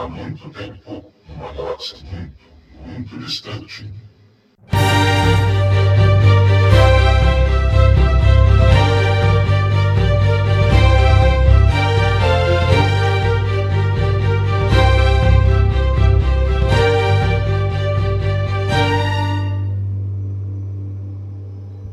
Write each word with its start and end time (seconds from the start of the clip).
há 0.00 0.08
muito 0.08 0.48
tempo, 0.48 1.04
uma 1.28 1.52
galáxia 1.52 1.98
muito, 2.10 2.36
muito 2.86 3.18
distante. 3.18 3.92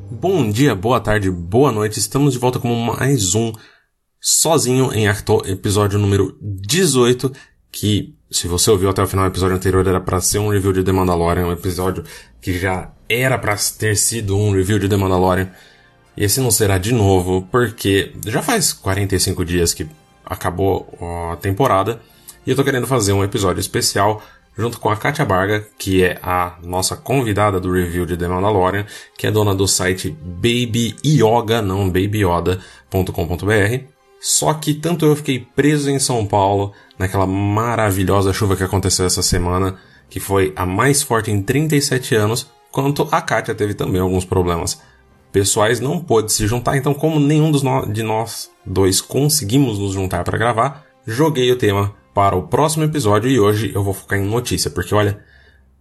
Bom 0.10 0.50
dia, 0.50 0.74
boa 0.74 1.02
tarde, 1.02 1.30
boa 1.30 1.74
noite. 1.74 2.00
Estamos 2.00 2.34
de 2.34 2.40
volta 2.40 2.58
com 2.58 2.74
mais 2.74 3.36
um 3.36 3.52
Sozinho 4.20 4.94
em 4.94 5.08
Arthur, 5.08 5.48
episódio 5.48 6.00
número 6.00 6.38
18, 6.42 7.32
que 7.80 8.16
se 8.30 8.48
você 8.48 8.72
ouviu 8.72 8.90
até 8.90 9.04
o 9.04 9.08
final 9.08 9.26
do 9.26 9.32
episódio 9.32 9.56
anterior 9.56 9.86
era 9.86 10.02
para 10.02 10.20
ser 10.20 10.40
um 10.40 10.50
review 10.50 10.74
de 10.74 10.84
The 10.84 10.92
Mandalorian, 10.92 11.46
um 11.46 11.52
episódio 11.52 12.04
que 12.42 12.58
já 12.58 12.92
era 13.08 13.38
para 13.38 13.56
ter 13.78 13.96
sido 13.96 14.36
um 14.36 14.52
review 14.52 14.80
de 14.80 14.90
The 14.90 14.98
Mandalorian. 14.98 15.52
E 16.16 16.24
esse 16.24 16.42
não 16.42 16.50
será 16.50 16.80
de 16.80 16.92
novo, 16.92 17.48
porque 17.52 18.14
já 18.26 18.42
faz 18.42 18.74
45 18.74 19.46
dias 19.46 19.76
que 19.76 19.88
acabou 20.26 20.98
a 21.32 21.36
temporada 21.38 22.02
e 22.46 22.50
eu 22.50 22.56
tô 22.56 22.64
querendo 22.64 22.88
fazer 22.88 23.14
um 23.14 23.24
episódio 23.24 23.62
especial 23.62 24.24
junto 24.58 24.80
com 24.80 24.90
a 24.90 24.98
Katia 24.98 25.24
Barga, 25.24 25.68
que 25.78 26.04
é 26.04 26.18
a 26.24 26.58
nossa 26.64 26.98
convidada 26.98 27.60
do 27.60 27.72
review 27.72 28.08
de 28.08 28.18
The 28.18 28.28
Mandalorian, 28.28 28.88
que 29.16 29.28
é 29.28 29.32
dona 29.32 29.54
do 29.54 29.68
site 29.68 30.10
Baby 30.10 30.96
Yoga, 31.06 31.62
não 31.62 31.88
babyyoda.com.br. 31.88 33.97
Só 34.20 34.54
que 34.54 34.74
tanto 34.74 35.06
eu 35.06 35.16
fiquei 35.16 35.40
preso 35.40 35.90
em 35.90 36.00
São 36.00 36.26
Paulo, 36.26 36.74
naquela 36.98 37.28
maravilhosa 37.28 38.34
chuva 38.34 38.56
que 38.56 38.64
aconteceu 38.64 39.06
essa 39.06 39.22
semana, 39.22 39.78
que 40.10 40.20
foi 40.20 40.54
a 40.56 40.66
mais 40.66 41.02
forte 41.04 41.32
em 41.32 41.42
37 41.42 42.16
anos, 42.16 42.50
quanto 42.72 43.08
a 43.12 43.22
Katia 43.22 43.54
teve 43.54 43.74
também 43.74 44.02
alguns 44.02 44.26
problemas 44.26 44.82
pessoais, 45.32 45.80
não 45.80 46.00
pôde 46.00 46.32
se 46.32 46.48
juntar, 46.48 46.78
então 46.78 46.94
como 46.94 47.20
nenhum 47.20 47.52
dos 47.52 47.62
no 47.62 47.86
de 47.86 48.02
nós 48.02 48.50
dois 48.66 49.02
conseguimos 49.02 49.78
nos 49.78 49.94
juntar 49.94 50.24
para 50.24 50.38
gravar, 50.38 50.86
joguei 51.06 51.52
o 51.52 51.58
tema 51.58 51.94
para 52.14 52.36
o 52.36 52.48
próximo 52.48 52.84
episódio 52.84 53.30
e 53.30 53.40
hoje 53.40 53.72
eu 53.74 53.84
vou 53.84 53.94
focar 53.94 54.18
em 54.18 54.26
notícia, 54.26 54.72
porque 54.72 54.96
olha, 54.96 55.24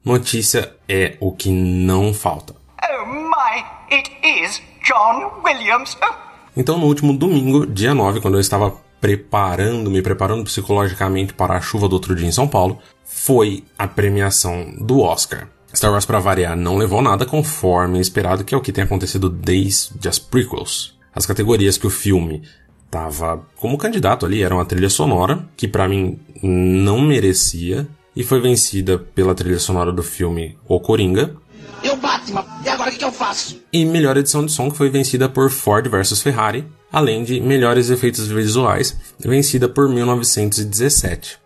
notícia 0.05 0.75
é 0.89 1.17
o 1.21 1.33
que 1.33 1.51
não 1.51 2.13
falta. 2.13 2.55
Oh 2.83 3.07
my, 3.07 3.65
it 3.91 4.11
is 4.23 4.61
John 4.85 5.41
Williams. 5.43 5.97
Então 6.57 6.79
no 6.79 6.87
último 6.87 7.17
domingo, 7.17 7.67
dia 7.67 7.95
9, 7.95 8.21
quando 8.21 8.35
eu 8.35 8.41
estava 8.41 8.73
preparando, 9.01 9.91
me 9.91 10.01
preparando 10.01 10.45
psicologicamente 10.45 11.35
para 11.35 11.55
a 11.55 11.61
chuva 11.61 11.89
do 11.89 11.93
outro 11.93 12.15
dia 12.15 12.27
em 12.27 12.33
São 12.33 12.49
Paulo, 12.49 12.79
foi 13.05 13.63
a 13.79 13.87
premiação 13.87 14.75
do 14.79 15.01
Oscar. 15.01 15.49
Star 15.75 15.93
Wars 15.93 16.07
para 16.07 16.19
variar 16.19 16.57
não 16.57 16.79
levou 16.79 17.03
nada 17.03 17.27
conforme 17.27 18.01
esperado, 18.01 18.45
que 18.45 18.55
é 18.55 18.59
o 18.59 18.63
que 18.63 18.73
tem 18.73 18.85
acontecido 18.85 19.29
desde 19.29 20.09
as 20.09 20.19
prequels. 20.19 20.97
As 21.15 21.27
categorias 21.27 21.77
que 21.77 21.87
o 21.87 21.91
filme 21.91 22.43
tava 22.91 23.45
como 23.57 23.77
candidato 23.77 24.25
ali, 24.25 24.43
era 24.43 24.55
uma 24.55 24.65
trilha 24.65 24.89
sonora, 24.89 25.47
que 25.57 25.69
para 25.69 25.89
mim 25.89 26.19
não 26.43 27.01
merecia, 27.01 27.87
e 28.15 28.23
foi 28.23 28.41
vencida 28.41 28.99
pela 28.99 29.35
trilha 29.35 29.59
sonora 29.59 29.93
do 29.93 30.03
filme 30.03 30.57
O 30.67 30.81
Coringa. 30.81 31.37
Eu 31.83 31.97
Batman, 31.97 32.45
e 32.65 32.69
agora 32.69 32.91
o 32.91 32.93
que, 32.93 32.99
que 32.99 33.05
eu 33.05 33.13
faço? 33.13 33.61
E 33.73 33.85
melhor 33.85 34.17
edição 34.17 34.45
de 34.45 34.53
som, 34.53 34.71
que 34.71 34.77
foi 34.77 34.91
vencida 34.91 35.29
por 35.29 35.51
Ford 35.51 35.89
vs 35.89 36.21
Ferrari, 36.23 36.67
além 36.93 37.25
de 37.25 37.41
melhores 37.41 37.91
efeitos 37.91 38.27
visuais, 38.27 38.97
vencida 39.19 39.69
por 39.69 39.89
1917. 39.89 41.39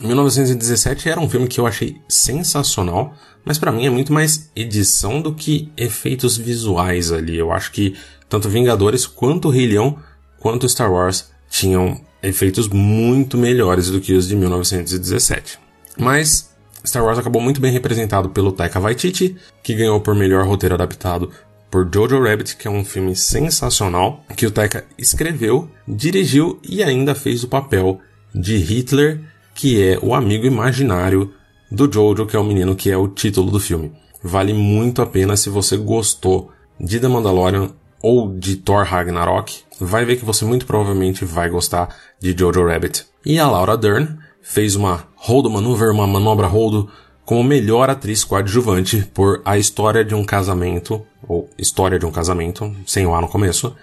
1917 0.00 1.08
era 1.08 1.20
um 1.20 1.28
filme 1.28 1.48
que 1.48 1.58
eu 1.58 1.66
achei 1.66 2.00
sensacional, 2.08 3.14
mas 3.44 3.58
para 3.58 3.72
mim 3.72 3.86
é 3.86 3.90
muito 3.90 4.12
mais 4.12 4.50
edição 4.54 5.20
do 5.22 5.34
que 5.34 5.72
efeitos 5.76 6.36
visuais 6.36 7.12
ali. 7.12 7.36
Eu 7.36 7.52
acho 7.52 7.72
que 7.72 7.96
tanto 8.28 8.48
Vingadores 8.48 9.06
quanto 9.06 9.48
Rei 9.48 9.66
Leão 9.66 9.98
quanto 10.38 10.68
Star 10.68 10.92
Wars 10.92 11.30
tinham 11.48 12.00
efeitos 12.22 12.68
muito 12.68 13.38
melhores 13.38 13.90
do 13.90 14.00
que 14.00 14.12
os 14.12 14.28
de 14.28 14.36
1917. 14.36 15.58
Mas 15.98 16.50
Star 16.86 17.04
Wars 17.04 17.18
acabou 17.18 17.42
muito 17.42 17.60
bem 17.60 17.72
representado 17.72 18.30
pelo 18.30 18.52
Taika 18.52 18.80
Waititi, 18.80 19.36
que 19.62 19.74
ganhou 19.74 20.00
por 20.00 20.14
melhor 20.14 20.46
roteiro 20.46 20.74
adaptado 20.74 21.30
por 21.70 21.88
Jojo 21.92 22.22
Rabbit, 22.22 22.56
que 22.56 22.68
é 22.68 22.70
um 22.70 22.84
filme 22.84 23.16
sensacional, 23.16 24.24
que 24.36 24.46
o 24.46 24.50
Taika 24.50 24.84
escreveu, 24.96 25.68
dirigiu 25.86 26.60
e 26.62 26.82
ainda 26.82 27.14
fez 27.14 27.42
o 27.42 27.48
papel 27.48 28.00
de 28.34 28.56
Hitler, 28.56 29.20
que 29.54 29.82
é 29.82 29.98
o 30.00 30.14
amigo 30.14 30.46
imaginário 30.46 31.32
do 31.70 31.90
Jojo, 31.92 32.26
que 32.26 32.36
é 32.36 32.38
o 32.38 32.44
menino 32.44 32.76
que 32.76 32.90
é 32.90 32.96
o 32.96 33.08
título 33.08 33.50
do 33.50 33.58
filme. 33.58 33.92
Vale 34.22 34.52
muito 34.54 35.02
a 35.02 35.06
pena 35.06 35.36
se 35.36 35.50
você 35.50 35.76
gostou 35.76 36.50
de 36.78 37.00
The 37.00 37.08
Mandalorian 37.08 37.70
ou 38.00 38.32
de 38.32 38.56
Thor 38.56 38.84
Ragnarok, 38.84 39.64
vai 39.80 40.04
ver 40.04 40.16
que 40.16 40.24
você 40.24 40.44
muito 40.44 40.66
provavelmente 40.66 41.24
vai 41.24 41.48
gostar 41.48 41.94
de 42.20 42.36
Jojo 42.36 42.66
Rabbit. 42.66 43.06
E 43.24 43.38
a 43.38 43.48
Laura 43.48 43.76
Dern 43.76 44.16
fez 44.40 44.76
uma 44.76 45.08
Holdo 45.26 45.50
Maneuver, 45.50 45.90
uma 45.90 46.06
manobra 46.06 46.46
Holdo, 46.46 46.88
como 47.24 47.42
melhor 47.42 47.90
atriz 47.90 48.22
coadjuvante 48.22 49.04
por 49.12 49.42
A 49.44 49.58
História 49.58 50.04
de 50.04 50.14
um 50.14 50.24
Casamento, 50.24 51.04
ou 51.26 51.50
História 51.58 51.98
de 51.98 52.06
um 52.06 52.12
Casamento, 52.12 52.72
sem 52.86 53.04
o 53.04 53.12
A 53.12 53.20
no 53.20 53.26
começo, 53.26 53.74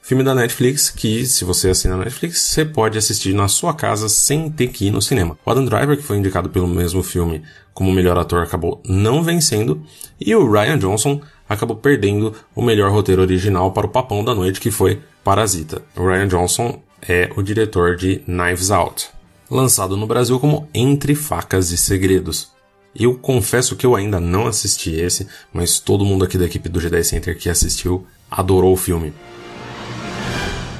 filme 0.00 0.22
da 0.22 0.32
Netflix 0.32 0.90
que, 0.90 1.26
se 1.26 1.44
você 1.44 1.70
assina 1.70 1.96
a 1.96 1.98
Netflix, 1.98 2.38
você 2.42 2.64
pode 2.64 2.96
assistir 2.96 3.34
na 3.34 3.48
sua 3.48 3.74
casa 3.74 4.08
sem 4.08 4.48
ter 4.48 4.68
que 4.68 4.86
ir 4.86 4.90
no 4.92 5.02
cinema. 5.02 5.36
O 5.44 5.50
Adam 5.50 5.64
Driver, 5.64 5.96
que 5.96 6.04
foi 6.04 6.18
indicado 6.18 6.48
pelo 6.50 6.68
mesmo 6.68 7.02
filme 7.02 7.42
como 7.74 7.90
melhor 7.90 8.16
ator, 8.16 8.40
acabou 8.44 8.80
não 8.86 9.24
vencendo, 9.24 9.82
e 10.20 10.32
o 10.36 10.48
Ryan 10.48 10.78
Johnson 10.78 11.20
acabou 11.48 11.74
perdendo 11.74 12.32
o 12.54 12.62
melhor 12.62 12.92
roteiro 12.92 13.22
original 13.22 13.72
para 13.72 13.88
o 13.88 13.90
papão 13.90 14.22
da 14.24 14.36
noite, 14.36 14.60
que 14.60 14.70
foi 14.70 15.00
Parasita. 15.24 15.82
O 15.96 16.06
Ryan 16.06 16.28
Johnson 16.28 16.80
é 17.08 17.28
o 17.36 17.42
diretor 17.42 17.96
de 17.96 18.22
Knives 18.24 18.70
Out, 18.70 19.10
lançado 19.52 19.98
no 19.98 20.06
Brasil 20.06 20.40
como 20.40 20.66
Entre 20.72 21.14
Facas 21.14 21.70
e 21.72 21.76
Segredos. 21.76 22.50
Eu 22.98 23.18
confesso 23.18 23.76
que 23.76 23.84
eu 23.84 23.94
ainda 23.94 24.18
não 24.18 24.46
assisti 24.46 24.92
esse, 24.92 25.28
mas 25.52 25.78
todo 25.78 26.06
mundo 26.06 26.24
aqui 26.24 26.38
da 26.38 26.46
equipe 26.46 26.70
do 26.70 26.80
G10 26.80 27.02
Center 27.04 27.38
que 27.38 27.50
assistiu 27.50 28.06
adorou 28.30 28.72
o 28.72 28.76
filme. 28.76 29.12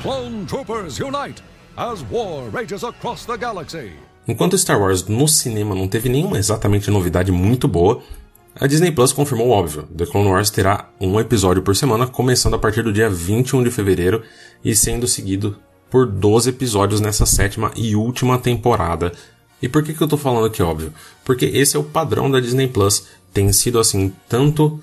Clone 0.00 0.46
Troopers 0.46 0.98
unite 1.00 1.42
as 1.76 2.02
war 2.10 2.50
rages 2.50 2.82
across 2.82 3.26
the 3.26 3.36
galaxy. 3.36 3.92
Enquanto 4.26 4.56
Star 4.56 4.80
Wars 4.80 5.06
no 5.06 5.28
cinema 5.28 5.74
não 5.74 5.86
teve 5.86 6.08
nenhuma 6.08 6.38
exatamente 6.38 6.90
novidade 6.90 7.30
muito 7.30 7.68
boa, 7.68 8.02
a 8.58 8.66
Disney 8.66 8.90
Plus 8.90 9.12
confirmou 9.12 9.48
o 9.48 9.50
óbvio. 9.50 9.82
The 9.94 10.06
Clone 10.06 10.30
Wars 10.30 10.48
terá 10.48 10.88
um 10.98 11.20
episódio 11.20 11.62
por 11.62 11.76
semana, 11.76 12.06
começando 12.06 12.54
a 12.54 12.58
partir 12.58 12.82
do 12.82 12.92
dia 12.92 13.10
21 13.10 13.64
de 13.64 13.70
fevereiro 13.70 14.22
e 14.64 14.74
sendo 14.74 15.06
seguido 15.06 15.58
por 15.92 16.06
12 16.06 16.48
episódios 16.48 17.02
nessa 17.02 17.26
sétima 17.26 17.70
e 17.76 17.94
última 17.94 18.38
temporada. 18.38 19.12
E 19.60 19.68
por 19.68 19.82
que, 19.82 19.92
que 19.92 20.00
eu 20.00 20.08
tô 20.08 20.16
falando 20.16 20.46
aqui 20.46 20.62
óbvio? 20.62 20.90
Porque 21.22 21.44
esse 21.44 21.76
é 21.76 21.78
o 21.78 21.84
padrão 21.84 22.30
da 22.30 22.40
Disney 22.40 22.66
Plus. 22.66 23.08
Tem 23.30 23.52
sido 23.52 23.78
assim, 23.78 24.10
tanto. 24.26 24.80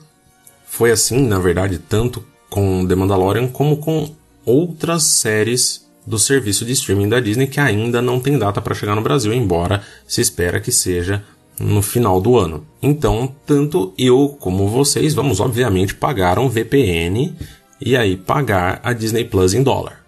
Foi 0.68 0.92
assim, 0.92 1.28
na 1.28 1.40
verdade, 1.40 1.80
tanto 1.80 2.24
com 2.48 2.86
The 2.88 2.94
Mandalorian 2.94 3.48
como 3.48 3.78
com 3.78 4.14
outras 4.46 5.02
séries 5.02 5.84
do 6.06 6.20
serviço 6.20 6.64
de 6.64 6.74
streaming 6.74 7.10
da 7.10 7.20
Disney 7.20 7.48
que 7.48 7.60
ainda 7.60 8.04
não 8.04 8.20
tem 8.20 8.38
data 8.38 8.62
para 8.62 8.76
chegar 8.76 8.96
no 8.96 9.02
Brasil, 9.02 9.34
embora 9.34 9.82
se 10.08 10.22
espera 10.22 10.60
que 10.60 10.72
seja 10.72 11.24
no 11.60 11.82
final 11.82 12.22
do 12.22 12.38
ano. 12.38 12.68
Então, 12.84 13.36
tanto 13.48 13.94
eu 13.98 14.38
como 14.40 14.68
vocês 14.68 15.16
vamos 15.16 15.40
obviamente 15.40 15.96
pagar 15.96 16.38
um 16.38 16.48
VPN 16.48 17.36
e 17.82 17.98
aí 17.98 18.16
pagar 18.16 18.80
a 18.84 18.94
Disney 18.94 19.26
Plus 19.26 19.56
em 19.56 19.64
dólar, 19.64 19.99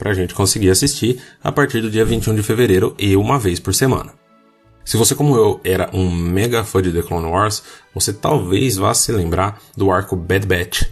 para 0.00 0.12
a 0.12 0.14
gente 0.14 0.34
conseguir 0.34 0.70
assistir 0.70 1.20
a 1.44 1.52
partir 1.52 1.82
do 1.82 1.90
dia 1.90 2.06
21 2.06 2.34
de 2.34 2.42
fevereiro 2.42 2.94
e 2.98 3.14
uma 3.14 3.38
vez 3.38 3.60
por 3.60 3.74
semana. 3.74 4.14
Se 4.82 4.96
você, 4.96 5.14
como 5.14 5.36
eu, 5.36 5.60
era 5.62 5.90
um 5.92 6.10
mega 6.10 6.64
fã 6.64 6.80
de 6.80 6.90
The 6.90 7.02
Clone 7.02 7.26
Wars, 7.26 7.62
você 7.94 8.10
talvez 8.10 8.78
vá 8.78 8.94
se 8.94 9.12
lembrar 9.12 9.60
do 9.76 9.92
arco 9.92 10.16
Bad 10.16 10.46
Batch, 10.46 10.84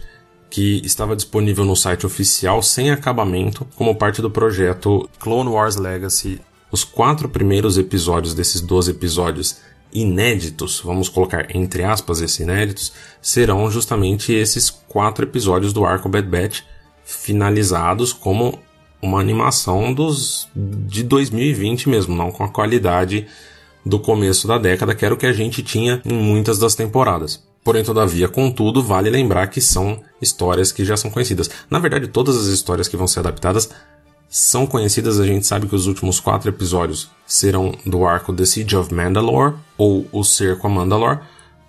que 0.47 0.79
estava 0.85 1.15
disponível 1.15 1.65
no 1.65 1.75
site 1.75 2.05
oficial 2.05 2.61
sem 2.61 2.91
acabamento 2.91 3.67
como 3.75 3.95
parte 3.95 4.21
do 4.21 4.29
projeto 4.29 5.09
Clone 5.19 5.49
Wars 5.49 5.75
Legacy. 5.75 6.39
Os 6.71 6.83
quatro 6.83 7.27
primeiros 7.27 7.79
episódios 7.79 8.35
desses 8.35 8.61
12 8.61 8.91
episódios 8.91 9.57
inéditos, 9.91 10.81
vamos 10.85 11.09
colocar 11.09 11.47
entre 11.55 11.83
aspas 11.83 12.21
esses 12.21 12.39
inéditos, 12.39 12.93
serão 13.19 13.71
justamente 13.71 14.31
esses 14.31 14.69
quatro 14.69 15.25
episódios 15.25 15.73
do 15.73 15.83
arco 15.83 16.07
Bad 16.07 16.27
Batch 16.27 16.61
finalizados 17.03 18.13
como 18.13 18.59
uma 19.01 19.19
animação 19.19 19.93
dos 19.93 20.47
de 20.55 21.03
2020 21.03 21.89
mesmo, 21.89 22.15
não 22.15 22.31
com 22.31 22.43
a 22.43 22.49
qualidade 22.49 23.27
do 23.85 23.99
começo 23.99 24.47
da 24.47 24.57
década, 24.57 24.93
que 24.93 25.05
era 25.05 25.13
o 25.13 25.17
que 25.17 25.25
a 25.25 25.33
gente 25.33 25.63
tinha 25.63 26.01
em 26.05 26.13
muitas 26.13 26.59
das 26.59 26.75
temporadas. 26.75 27.43
Porém, 27.63 27.83
todavia, 27.83 28.27
contudo, 28.27 28.81
vale 28.81 29.09
lembrar 29.09 29.47
que 29.47 29.61
são 29.61 30.01
histórias 30.21 30.71
que 30.71 30.85
já 30.85 30.95
são 30.95 31.11
conhecidas. 31.11 31.49
Na 31.69 31.79
verdade, 31.79 32.07
todas 32.07 32.37
as 32.37 32.47
histórias 32.47 32.87
que 32.87 32.97
vão 32.97 33.07
ser 33.07 33.19
adaptadas 33.19 33.69
são 34.29 34.67
conhecidas, 34.67 35.19
a 35.19 35.25
gente 35.25 35.45
sabe 35.45 35.67
que 35.67 35.75
os 35.75 35.87
últimos 35.87 36.19
quatro 36.19 36.49
episódios 36.49 37.09
serão 37.25 37.73
do 37.85 38.05
arco 38.05 38.31
The 38.31 38.45
Siege 38.45 38.75
of 38.75 38.93
Mandalore, 38.93 39.55
ou 39.77 40.07
O 40.11 40.23
Cerco 40.23 40.67
a 40.67 40.69
Mandalore. 40.69 41.19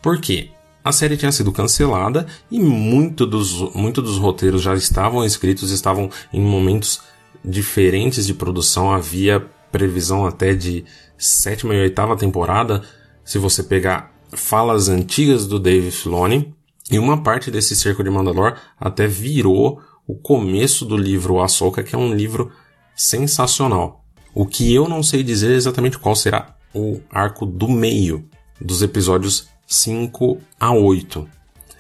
Por 0.03 0.21
quê? 0.21 0.51
A 0.85 0.93
série 0.93 1.17
tinha 1.17 1.33
sido 1.33 1.53
cancelada 1.53 2.27
e 2.51 2.59
muito 2.59 3.27
dos, 3.27 3.75
muito 3.75 4.01
dos 4.01 4.19
roteiros 4.19 4.63
já 4.63 4.75
estavam 4.75 5.25
escritos, 5.25 5.71
estavam 5.71 6.11
em 6.33 6.41
momentos 6.41 7.01
diferentes 7.45 8.27
de 8.27 8.35
produção. 8.35 8.93
Havia 8.93 9.41
previsão 9.71 10.27
até 10.27 10.55
de 10.55 10.85
sétima 11.17 11.75
e 11.75 11.81
oitava 11.81 12.17
temporada, 12.17 12.83
se 13.25 13.39
você 13.39 13.63
pegar 13.63 14.13
falas 14.33 14.89
antigas 14.89 15.47
do 15.47 15.59
Dave 15.59 15.91
Filoni. 15.91 16.55
E 16.91 16.99
uma 16.99 17.23
parte 17.23 17.51
desse 17.51 17.77
cerco 17.77 18.03
de 18.03 18.11
Mandalore 18.11 18.57
até 18.79 19.07
virou 19.07 19.81
o 20.07 20.15
começo 20.17 20.85
do 20.85 20.97
livro 20.97 21.41
Ahsoka, 21.41 21.83
que 21.85 21.95
é 21.95 21.99
um 21.99 22.13
livro 22.13 22.51
sensacional. 22.97 24.05
O 24.35 24.45
que 24.45 24.75
eu 24.75 24.89
não 24.89 25.03
sei 25.03 25.23
dizer 25.23 25.53
exatamente 25.53 25.99
qual 25.99 26.17
será 26.17 26.57
o 26.75 27.01
arco 27.11 27.47
do 27.47 27.69
meio 27.69 28.29
dos 28.61 28.83
episódios 28.83 29.49
5 29.67 30.41
a 30.59 30.73
8. 30.73 31.29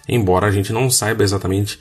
Embora 0.09 0.47
a 0.47 0.51
gente 0.51 0.73
não 0.73 0.91
saiba 0.91 1.23
exatamente 1.23 1.79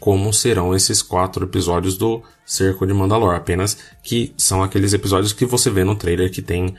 como 0.00 0.32
serão 0.32 0.74
esses 0.74 1.02
quatro 1.02 1.44
episódios 1.44 1.96
do 1.96 2.22
Cerco 2.44 2.86
de 2.86 2.94
Mandalor, 2.94 3.34
apenas 3.34 3.76
que 4.02 4.34
são 4.36 4.62
aqueles 4.62 4.94
episódios 4.94 5.32
que 5.34 5.44
você 5.44 5.70
vê 5.70 5.84
no 5.84 5.94
trailer 5.94 6.32
que 6.32 6.40
tem 6.40 6.74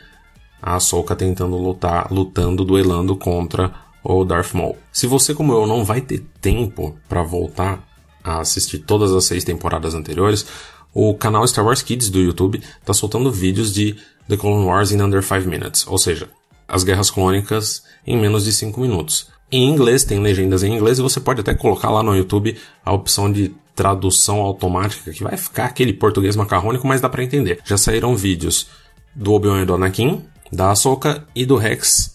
a 0.62 0.76
Ahsoka 0.76 1.16
tentando 1.16 1.56
lutar, 1.56 2.12
lutando, 2.12 2.66
duelando 2.66 3.16
contra 3.16 3.74
o 4.04 4.26
Darth 4.26 4.54
Maul. 4.54 4.78
Se 4.92 5.06
você 5.06 5.34
como 5.34 5.54
eu 5.54 5.68
não 5.68 5.86
vai 5.86 6.02
ter 6.02 6.26
tempo 6.42 6.98
para 7.08 7.22
voltar 7.22 7.88
a 8.24 8.40
assistir 8.40 8.80
todas 8.80 9.12
as 9.12 9.26
seis 9.26 9.44
temporadas 9.44 9.94
anteriores, 9.94 10.46
o 10.94 11.14
canal 11.14 11.48
Star 11.48 11.66
Wars 11.66 11.82
Kids 11.82 12.10
do 12.10 12.20
YouTube 12.20 12.62
está 12.80 12.94
soltando 12.94 13.32
vídeos 13.32 13.74
de 13.74 13.96
The 14.28 14.36
Clone 14.36 14.66
Wars 14.66 14.92
in 14.92 15.02
Under 15.02 15.24
5 15.24 15.48
Minutes, 15.48 15.88
ou 15.88 15.98
seja, 15.98 16.30
as 16.68 16.84
guerras 16.84 17.10
clônicas 17.10 17.84
em 18.06 18.18
menos 18.18 18.44
de 18.44 18.52
5 18.52 18.80
minutos. 18.80 19.31
Em 19.52 19.68
inglês, 19.68 20.04
tem 20.04 20.20
legendas 20.20 20.64
em 20.64 20.74
inglês 20.74 21.00
e 21.00 21.02
você 21.02 21.20
pode 21.20 21.42
até 21.42 21.54
colocar 21.54 21.90
lá 21.90 22.02
no 22.02 22.16
YouTube 22.16 22.58
a 22.86 22.94
opção 22.94 23.32
de 23.32 23.54
tradução 23.76 24.42
automática, 24.42 25.12
que 25.12 25.24
vai 25.24 25.36
ficar 25.38 25.66
aquele 25.66 25.94
português 25.94 26.36
macarrônico, 26.36 26.88
mas 26.88 27.02
dá 27.02 27.10
para 27.10 27.24
entender. 27.24 27.60
Já 27.66 27.78
saíram 27.78 28.16
vídeos 28.16 28.68
do 29.14 29.34
Obi-Wan 29.34 29.64
e 29.64 29.66
do 29.66 29.74
Anakin, 29.74 30.24
da 30.52 30.72
Ahsoka 30.72 31.26
e 31.36 31.46
do 31.46 31.58
Rex 31.58 32.12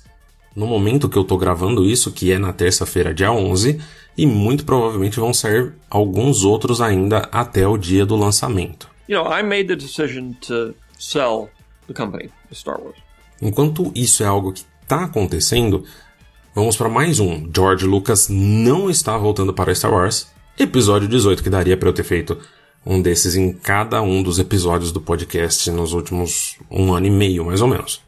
no 0.56 0.66
momento 0.66 1.08
que 1.08 1.18
eu 1.18 1.22
tô 1.22 1.36
gravando 1.36 1.84
isso, 1.84 2.10
que 2.10 2.32
é 2.32 2.38
na 2.38 2.50
terça-feira, 2.50 3.12
dia 3.12 3.30
11, 3.30 3.78
e 4.16 4.26
muito 4.26 4.64
provavelmente 4.64 5.20
vão 5.20 5.34
sair 5.34 5.74
alguns 5.90 6.42
outros 6.42 6.80
ainda 6.80 7.28
até 7.30 7.68
o 7.68 7.76
dia 7.76 8.06
do 8.06 8.16
lançamento. 8.16 8.88
You 9.06 9.22
know, 9.22 9.30
I 9.30 9.42
made 9.42 9.68
the 9.68 9.76
decision 9.76 10.32
to 10.46 10.74
sell 10.98 11.50
the 11.86 11.92
company, 11.92 12.30
Star 12.52 12.80
Wars. 12.80 12.96
Enquanto 13.40 13.92
isso 13.94 14.22
é 14.22 14.26
algo 14.26 14.50
que 14.50 14.64
está 14.82 15.04
acontecendo, 15.04 15.84
vamos 16.56 16.74
para 16.74 16.88
mais 16.88 17.20
um. 17.20 17.46
George 17.54 17.84
Lucas 17.84 18.28
não 18.30 18.88
está 18.88 19.14
voltando 19.18 19.52
para 19.52 19.74
Star 19.74 19.92
Wars. 19.92 20.28
Episódio 20.58 21.06
18, 21.06 21.42
que 21.42 21.50
daria 21.50 21.76
para 21.76 21.90
eu 21.90 21.92
ter 21.92 22.02
feito 22.02 22.38
um 22.84 23.02
desses 23.02 23.36
em 23.36 23.52
cada 23.52 24.00
um 24.00 24.22
dos 24.22 24.38
episódios 24.38 24.90
do 24.90 24.98
podcast 24.98 25.70
nos 25.70 25.92
últimos 25.92 26.56
um 26.70 26.94
ano 26.94 27.08
e 27.08 27.10
meio, 27.10 27.44
mais 27.44 27.60
ou 27.60 27.68
menos. 27.68 28.00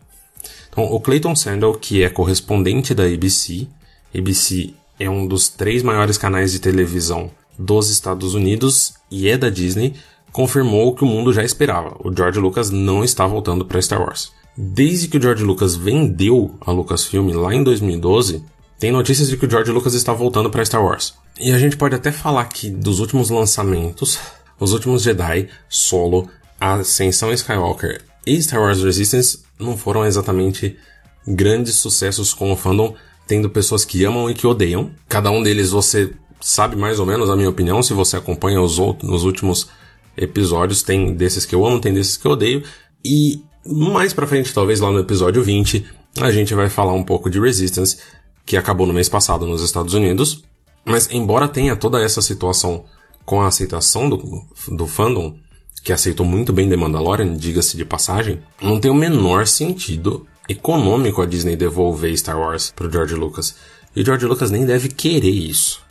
Então, 0.70 0.84
o 0.84 0.98
Clayton 0.98 1.36
Sandel, 1.36 1.74
que 1.74 2.02
é 2.02 2.08
correspondente 2.08 2.94
da 2.94 3.04
ABC, 3.04 3.68
ABC 4.16 4.72
é 4.98 5.10
um 5.10 5.26
dos 5.26 5.50
três 5.50 5.82
maiores 5.82 6.16
canais 6.16 6.50
de 6.50 6.58
televisão 6.58 7.30
dos 7.58 7.90
Estados 7.90 8.34
Unidos 8.34 8.94
e 9.10 9.28
é 9.28 9.36
da 9.36 9.50
Disney, 9.50 9.92
confirmou 10.32 10.88
o 10.88 10.94
que 10.94 11.04
o 11.04 11.06
mundo 11.06 11.34
já 11.34 11.44
esperava. 11.44 11.98
O 12.02 12.10
George 12.16 12.40
Lucas 12.40 12.70
não 12.70 13.04
está 13.04 13.26
voltando 13.26 13.66
para 13.66 13.82
Star 13.82 14.00
Wars. 14.00 14.32
Desde 14.60 15.06
que 15.06 15.16
o 15.16 15.22
George 15.22 15.44
Lucas 15.44 15.76
vendeu 15.76 16.58
a 16.60 16.72
Lucasfilm 16.72 17.31
lá 17.31 17.55
em 17.55 17.62
2012, 17.62 18.43
tem 18.76 18.90
notícias 18.90 19.28
de 19.28 19.37
que 19.37 19.46
o 19.46 19.50
George 19.50 19.70
Lucas 19.70 19.94
está 19.94 20.12
voltando 20.12 20.50
para 20.50 20.64
Star 20.64 20.84
Wars. 20.84 21.14
E 21.38 21.52
a 21.52 21.58
gente 21.60 21.76
pode 21.76 21.94
até 21.94 22.10
falar 22.10 22.44
que 22.46 22.69
dos 22.69 22.99
últimos 22.99 23.31
lançamentos, 23.31 24.19
os 24.58 24.72
últimos 24.72 25.05
Jedi, 25.05 25.49
Solo, 25.69 26.28
Ascensão 26.60 27.32
Skywalker 27.32 28.00
e 28.26 28.43
Star 28.43 28.60
Wars 28.60 28.82
Resistance 28.82 29.44
não 29.60 29.76
foram 29.76 30.05
exatamente 30.05 30.76
grandes 31.25 31.76
sucessos 31.76 32.34
com 32.34 32.50
o 32.50 32.56
fandom, 32.56 32.96
tendo 33.28 33.49
pessoas 33.49 33.84
que 33.84 34.04
amam 34.04 34.28
e 34.28 34.34
que 34.34 34.44
odeiam. 34.44 34.90
Cada 35.08 35.31
um 35.31 35.40
deles 35.40 35.70
você 35.70 36.12
sabe 36.40 36.75
mais 36.75 36.99
ou 36.99 37.06
menos 37.06 37.31
a 37.31 37.37
minha 37.37 37.49
opinião, 37.49 37.81
se 37.81 37.94
você 37.94 38.16
acompanha 38.16 38.61
os 38.61 38.81
outros 38.81 39.08
nos 39.08 39.22
últimos 39.22 39.69
episódios, 40.16 40.82
tem 40.82 41.14
desses 41.14 41.46
que 41.46 41.54
eu 41.54 41.64
amo, 41.64 41.81
tem 41.81 41.94
desses 41.94 42.16
que 42.16 42.26
eu 42.26 42.32
odeio. 42.32 42.64
E 43.04 43.40
mais 43.70 44.12
pra 44.12 44.26
frente, 44.26 44.52
talvez 44.52 44.80
lá 44.80 44.90
no 44.90 44.98
episódio 44.98 45.42
20, 45.42 45.84
a 46.20 46.30
gente 46.30 46.54
vai 46.54 46.70
falar 46.70 46.94
um 46.94 47.04
pouco 47.04 47.28
de 47.28 47.38
Resistance, 47.38 47.98
que 48.46 48.56
acabou 48.56 48.86
no 48.86 48.94
mês 48.94 49.08
passado 49.08 49.46
nos 49.46 49.62
Estados 49.62 49.92
Unidos. 49.92 50.42
Mas 50.84 51.08
embora 51.12 51.46
tenha 51.46 51.76
toda 51.76 52.02
essa 52.02 52.22
situação 52.22 52.84
com 53.26 53.42
a 53.42 53.48
aceitação 53.48 54.08
do, 54.08 54.42
do 54.68 54.86
fandom, 54.86 55.36
que 55.84 55.92
aceitou 55.92 56.24
muito 56.24 56.52
bem 56.52 56.68
The 56.68 56.76
Mandalorian, 56.76 57.34
diga-se 57.34 57.76
de 57.76 57.84
passagem, 57.84 58.40
não 58.60 58.80
tem 58.80 58.90
o 58.90 58.94
menor 58.94 59.46
sentido 59.46 60.26
econômico 60.48 61.20
a 61.20 61.26
Disney 61.26 61.56
devolver 61.56 62.16
Star 62.16 62.38
Wars 62.38 62.72
pro 62.74 62.90
George 62.90 63.14
Lucas. 63.14 63.54
E 63.94 64.00
o 64.00 64.04
George 64.04 64.24
Lucas 64.24 64.50
nem 64.50 64.64
deve 64.64 64.88
querer 64.88 65.28
isso. 65.28 65.82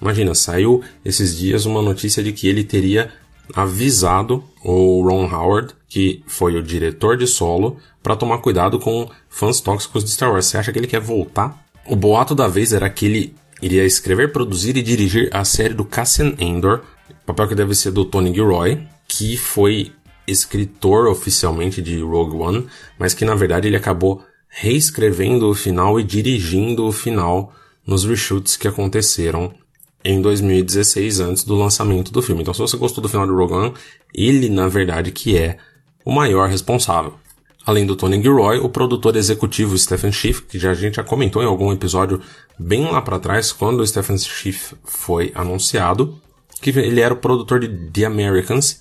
Imagina, 0.00 0.34
saiu 0.34 0.82
esses 1.04 1.36
dias 1.36 1.64
uma 1.64 1.80
notícia 1.80 2.22
de 2.22 2.32
que 2.32 2.48
ele 2.48 2.64
teria 2.64 3.12
avisado 3.54 4.44
o 4.64 5.02
Ron 5.02 5.26
Howard, 5.32 5.74
que 5.88 6.22
foi 6.26 6.56
o 6.56 6.62
diretor 6.62 7.16
de 7.16 7.26
solo, 7.26 7.76
para 8.02 8.16
tomar 8.16 8.38
cuidado 8.38 8.78
com 8.78 9.08
fãs 9.28 9.60
tóxicos 9.60 10.04
de 10.04 10.10
Star 10.10 10.30
Wars. 10.30 10.46
Você 10.46 10.58
acha 10.58 10.72
que 10.72 10.78
ele 10.78 10.86
quer 10.86 11.00
voltar? 11.00 11.66
O 11.86 11.96
boato 11.96 12.34
da 12.34 12.48
vez 12.48 12.72
era 12.72 12.88
que 12.88 13.06
ele 13.06 13.34
iria 13.60 13.84
escrever, 13.84 14.32
produzir 14.32 14.76
e 14.76 14.82
dirigir 14.82 15.28
a 15.32 15.44
série 15.44 15.74
do 15.74 15.84
Cassian 15.84 16.34
Andor, 16.40 16.82
papel 17.26 17.48
que 17.48 17.54
deve 17.54 17.74
ser 17.74 17.90
do 17.90 18.04
Tony 18.04 18.32
Gilroy, 18.32 18.86
que 19.06 19.36
foi 19.36 19.92
escritor 20.26 21.06
oficialmente 21.08 21.82
de 21.82 22.00
Rogue 22.00 22.36
One, 22.36 22.66
mas 22.98 23.14
que 23.14 23.24
na 23.24 23.34
verdade 23.34 23.68
ele 23.68 23.76
acabou 23.76 24.22
reescrevendo 24.48 25.48
o 25.48 25.54
final 25.54 25.98
e 25.98 26.04
dirigindo 26.04 26.86
o 26.86 26.92
final 26.92 27.52
nos 27.86 28.04
reshoots 28.04 28.56
que 28.56 28.68
aconteceram 28.68 29.52
em 30.04 30.20
2016 30.20 31.20
antes 31.20 31.44
do 31.44 31.54
lançamento 31.54 32.10
do 32.12 32.22
filme. 32.22 32.42
Então 32.42 32.54
se 32.54 32.60
você 32.60 32.76
gostou 32.76 33.02
do 33.02 33.08
final 33.08 33.26
de 33.26 33.32
Rogue 33.32 33.52
One, 33.52 33.74
ele 34.14 34.48
na 34.48 34.68
verdade 34.68 35.12
que 35.12 35.36
é 35.36 35.56
o 36.04 36.12
maior 36.12 36.48
responsável. 36.48 37.14
Além 37.66 37.84
do 37.84 37.94
Tony 37.94 38.20
Gilroy, 38.22 38.58
o 38.58 38.70
produtor 38.70 39.16
executivo 39.16 39.76
Stephen 39.76 40.10
Schiff, 40.10 40.42
que 40.42 40.58
já 40.58 40.70
a 40.70 40.74
gente 40.74 40.96
já 40.96 41.04
comentou 41.04 41.42
em 41.42 41.46
algum 41.46 41.72
episódio 41.72 42.20
bem 42.58 42.90
lá 42.90 43.02
para 43.02 43.18
trás, 43.18 43.52
quando 43.52 43.80
o 43.80 43.86
Stephen 43.86 44.16
Schiff 44.16 44.74
foi 44.82 45.30
anunciado, 45.34 46.18
que 46.60 46.70
ele 46.70 47.00
era 47.00 47.12
o 47.12 47.18
produtor 47.18 47.60
de 47.60 47.68
The 47.68 48.06
Americans, 48.06 48.80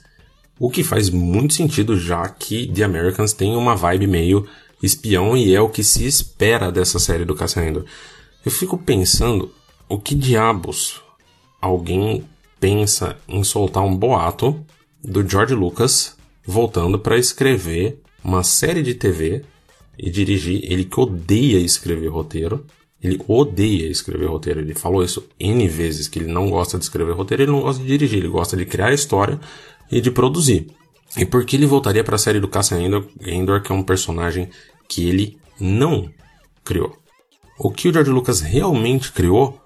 o 0.58 0.70
que 0.70 0.84
faz 0.84 1.10
muito 1.10 1.54
sentido 1.54 2.00
já 2.00 2.28
que 2.30 2.68
The 2.68 2.84
Americans 2.84 3.34
tem 3.34 3.56
uma 3.56 3.76
vibe 3.76 4.08
meio 4.08 4.48
espião 4.82 5.36
e 5.36 5.54
é 5.54 5.62
o 5.62 5.70
que 5.70 5.84
se 5.84 6.06
espera 6.06 6.72
dessa 6.72 7.00
série 7.00 7.26
do 7.26 7.36
Cassian 7.36 7.84
Eu 8.46 8.52
fico 8.52 8.78
pensando, 8.78 9.52
o 9.90 10.00
que 10.00 10.16
diabos 10.16 11.02
alguém 11.62 12.26
pensa 12.60 13.18
em 13.28 13.44
soltar 13.44 13.84
um 13.84 13.96
boato 13.96 14.66
do 15.04 15.28
George 15.28 15.54
Lucas 15.54 16.18
voltando 16.46 17.00
para 17.00 17.18
escrever 17.18 18.00
uma 18.24 18.44
série 18.44 18.82
de 18.82 18.94
TV 18.94 19.44
e 19.98 20.10
dirigir, 20.10 20.62
ele 20.64 20.86
que 20.86 21.00
odeia 21.00 21.60
escrever 21.60 22.08
roteiro, 22.08 22.66
ele 23.02 23.22
odeia 23.28 23.88
escrever 23.88 24.28
roteiro. 24.28 24.60
Ele 24.60 24.74
falou 24.74 25.04
isso 25.04 25.28
N 25.40 25.68
vezes, 25.68 26.08
que 26.08 26.20
ele 26.20 26.32
não 26.32 26.50
gosta 26.50 26.78
de 26.78 26.84
escrever 26.84 27.14
roteiro, 27.14 27.44
ele 27.44 27.52
não 27.52 27.62
gosta 27.62 27.82
de 27.82 27.88
dirigir, 27.88 28.20
ele 28.20 28.28
gosta 28.28 28.58
de 28.58 28.66
criar 28.66 28.94
história 28.94 29.40
e 29.92 30.02
de 30.02 30.12
produzir. 30.12 30.68
E 31.18 31.26
por 31.26 31.44
que 31.46 31.56
ele 31.56 31.66
voltaria 31.66 32.04
para 32.04 32.16
a 32.16 32.20
série 32.20 32.40
do 32.40 32.48
Cassian 32.48 32.82
Endor, 32.82 33.06
Endor, 33.22 33.62
que 33.62 33.72
é 33.72 33.76
um 33.76 33.84
personagem 33.84 34.50
que 34.88 35.08
ele 35.08 35.38
não 35.60 36.10
criou? 36.64 36.96
O 37.58 37.72
que 37.72 37.90
o 37.90 37.94
George 37.94 38.12
Lucas 38.12 38.42
realmente 38.42 39.12
criou 39.12 39.59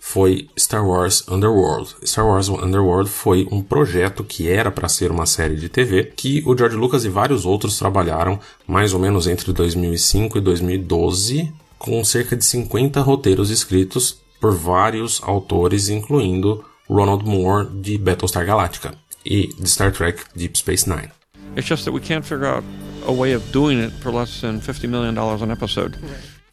foi 0.00 0.48
Star 0.58 0.84
Wars 0.84 1.22
Underworld. 1.28 1.94
Star 2.04 2.26
Wars 2.26 2.48
Underworld 2.48 3.08
foi 3.08 3.46
um 3.52 3.62
projeto 3.62 4.24
que 4.24 4.48
era 4.48 4.70
para 4.70 4.88
ser 4.88 5.10
uma 5.10 5.26
série 5.26 5.54
de 5.54 5.68
TV 5.68 6.04
que 6.16 6.42
o 6.46 6.56
George 6.56 6.74
Lucas 6.74 7.04
e 7.04 7.10
vários 7.10 7.44
outros 7.44 7.78
trabalharam 7.78 8.40
mais 8.66 8.94
ou 8.94 8.98
menos 8.98 9.26
entre 9.26 9.52
2005 9.52 10.38
e 10.38 10.40
2012, 10.40 11.52
com 11.78 12.02
cerca 12.02 12.34
de 12.34 12.44
50 12.44 13.00
roteiros 13.02 13.50
escritos 13.50 14.18
por 14.40 14.54
vários 14.56 15.22
autores, 15.22 15.90
incluindo 15.90 16.64
Ronald 16.88 17.24
Moore 17.24 17.68
de 17.68 17.98
Battlestar 17.98 18.46
Galactica 18.46 18.94
e 19.24 19.48
de 19.48 19.68
Star 19.68 19.92
Trek 19.92 20.24
Deep 20.34 20.58
Space 20.58 20.88
Nine. 20.88 21.10
It's 21.56 21.68
just 21.68 21.84
that 21.84 21.92
we 21.92 22.00
can't 22.00 22.24
figure 22.24 22.46
out 22.46 22.64
a 23.06 23.12
way 23.12 23.34
of 23.34 23.44
doing 23.52 23.78
it 23.78 23.92
for 24.00 24.12
less 24.12 24.40
than 24.40 24.60
$50 24.60 24.88
million 24.88 25.16
an 25.16 25.50
episode. 25.50 25.98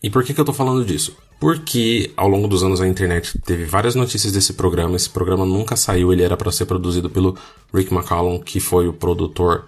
E 0.03 0.09
por 0.09 0.23
que, 0.23 0.33
que 0.33 0.41
eu 0.41 0.45
tô 0.45 0.53
falando 0.53 0.85
disso? 0.85 1.15
Porque 1.39 2.11
ao 2.17 2.27
longo 2.27 2.47
dos 2.47 2.63
anos 2.63 2.81
a 2.81 2.87
internet 2.87 3.37
teve 3.39 3.63
várias 3.63 3.93
notícias 3.93 4.33
desse 4.33 4.53
programa. 4.53 4.95
Esse 4.95 5.09
programa 5.09 5.45
nunca 5.45 5.75
saiu, 5.75 6.11
ele 6.11 6.23
era 6.23 6.35
para 6.35 6.51
ser 6.51 6.65
produzido 6.65 7.09
pelo 7.09 7.37
Rick 7.73 7.93
McCallum, 7.93 8.39
que 8.39 8.59
foi 8.59 8.87
o 8.87 8.93
produtor 8.93 9.65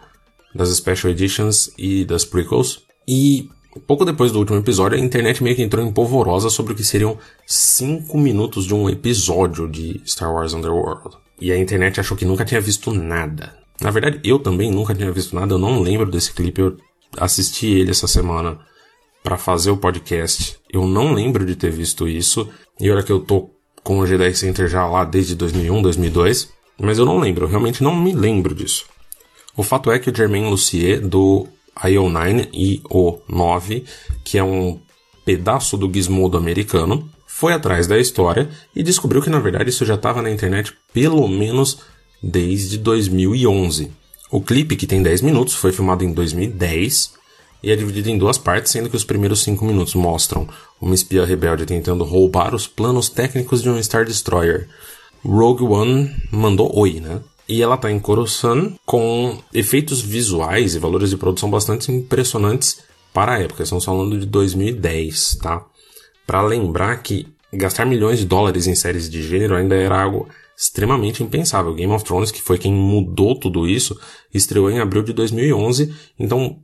das 0.54 0.70
Special 0.70 1.12
Editions 1.12 1.72
e 1.78 2.04
das 2.06 2.26
prequels. 2.26 2.82
E 3.08 3.50
pouco 3.86 4.04
depois 4.04 4.32
do 4.32 4.40
último 4.40 4.58
episódio, 4.58 4.98
a 4.98 5.02
internet 5.02 5.44
meio 5.44 5.56
que 5.56 5.62
entrou 5.62 5.86
em 5.86 5.92
polvorosa 5.92 6.50
sobre 6.50 6.74
o 6.74 6.76
que 6.76 6.84
seriam 6.84 7.18
5 7.46 8.18
minutos 8.18 8.66
de 8.66 8.74
um 8.74 8.90
episódio 8.90 9.68
de 9.68 10.02
Star 10.06 10.34
Wars 10.34 10.54
Underworld. 10.54 11.18
E 11.40 11.52
a 11.52 11.58
internet 11.58 12.00
achou 12.00 12.18
que 12.18 12.26
nunca 12.26 12.44
tinha 12.44 12.60
visto 12.60 12.92
nada. 12.92 13.56
Na 13.80 13.92
verdade, 13.92 14.20
eu 14.24 14.40
também 14.40 14.72
nunca 14.72 14.94
tinha 14.94 15.12
visto 15.12 15.36
nada, 15.36 15.54
eu 15.54 15.60
não 15.60 15.80
lembro 15.80 16.10
desse 16.12 16.34
clipe, 16.34 16.60
eu 16.60 16.78
assisti 17.18 17.68
ele 17.68 17.92
essa 17.92 18.08
semana 18.08 18.60
para 19.24 19.38
fazer 19.38 19.72
o 19.72 19.78
podcast. 19.78 20.58
Eu 20.72 20.88
não 20.88 21.14
lembro 21.14 21.46
de 21.46 21.56
ter 21.56 21.72
visto 21.72 22.08
isso. 22.08 22.50
E 22.80 22.90
olha 22.90 23.04
que 23.04 23.12
eu 23.12 23.20
tô 23.20 23.50
com 23.84 24.00
o 24.00 24.04
G10 24.04 24.34
Center 24.36 24.68
já 24.68 24.86
lá 24.88 25.04
desde 25.04 25.36
2001, 25.36 25.82
2002, 25.82 26.50
mas 26.80 26.98
eu 26.98 27.06
não 27.06 27.18
lembro, 27.18 27.46
eu 27.46 27.50
realmente 27.50 27.84
não 27.84 27.96
me 27.96 28.14
lembro 28.14 28.54
disso. 28.54 28.86
O 29.56 29.64
fato 29.64 29.92
é 29.92 30.00
que 30.00 30.10
o 30.10 30.16
Germain 30.16 30.50
Lucier 30.50 31.06
do 31.06 31.48
IO9 31.76 32.50
e 32.54 32.82
O9, 32.90 33.84
que 34.24 34.38
é 34.38 34.44
um 34.44 34.80
pedaço 35.26 35.78
do 35.78 35.92
Gizmodo 35.92 36.38
americano, 36.38 37.10
foi 37.26 37.54
atrás 37.54 37.88
da 37.88 37.98
história 37.98 38.50
e 38.76 38.84
descobriu 38.84 39.22
que 39.22 39.30
na 39.30 39.40
verdade 39.40 39.70
isso 39.70 39.86
já 39.86 39.96
estava 39.96 40.22
na 40.22 40.32
internet 40.32 40.74
pelo 40.94 41.28
menos 41.28 41.80
desde 42.22 42.78
2011. 42.78 43.92
O 44.32 44.42
clipe, 44.42 44.76
que 44.76 44.86
tem 44.86 45.02
10 45.02 45.22
minutos, 45.22 45.56
foi 45.56 45.72
filmado 45.72 46.04
em 46.04 46.14
2010 46.14 47.14
e 47.62 47.72
é 47.72 47.76
dividido 47.76 48.10
em 48.10 48.18
duas 48.18 48.38
partes, 48.38 48.72
sendo 48.72 48.90
que 48.90 48.96
os 48.96 49.04
primeiros 49.04 49.42
5 49.44 49.64
minutos 49.66 49.96
mostram 49.96 50.48
uma 50.80 50.96
espia 50.96 51.26
rebelde 51.26 51.66
tentando 51.66 52.04
roubar 52.04 52.56
os 52.56 52.68
planos 52.68 53.10
técnicos 53.10 53.62
de 53.62 53.70
um 53.70 53.82
Star 53.82 54.06
Destroyer. 54.06 54.68
Rogue 55.24 55.64
One 55.64 56.16
mandou 56.32 56.72
oi, 56.78 57.00
né? 57.00 57.22
E 57.48 57.62
ela 57.62 57.78
tá 57.78 57.92
em 57.92 58.00
Coruscant 58.00 58.76
com 58.86 59.38
efeitos 59.54 60.02
visuais 60.02 60.76
e 60.76 60.80
valores 60.80 61.10
de 61.10 61.18
produção 61.18 61.50
bastante 61.50 61.92
impressionantes 61.92 62.80
para 63.14 63.34
a 63.34 63.40
época. 63.40 63.64
Estamos 63.64 63.84
falando 63.84 64.18
de 64.18 64.26
2010, 64.26 65.40
tá? 65.42 65.66
Para 66.26 66.42
lembrar 66.44 67.02
que 67.02 67.28
gastar 67.52 67.86
milhões 67.86 68.20
de 68.20 68.26
dólares 68.26 68.68
em 68.68 68.76
séries 68.76 69.10
de 69.10 69.24
gênero 69.24 69.56
ainda 69.56 69.76
era 69.76 70.02
algo 70.02 70.30
extremamente 70.56 71.24
impensável. 71.24 71.74
Game 71.74 71.92
of 71.92 72.06
Thrones, 72.06 72.32
que 72.32 72.42
foi 72.42 72.58
quem 72.58 72.74
mudou 72.74 73.40
tudo 73.40 73.68
isso, 73.68 74.00
estreou 74.34 74.70
em 74.70 74.80
abril 74.80 75.02
de 75.02 75.14
2011, 75.14 75.94
então 76.20 76.60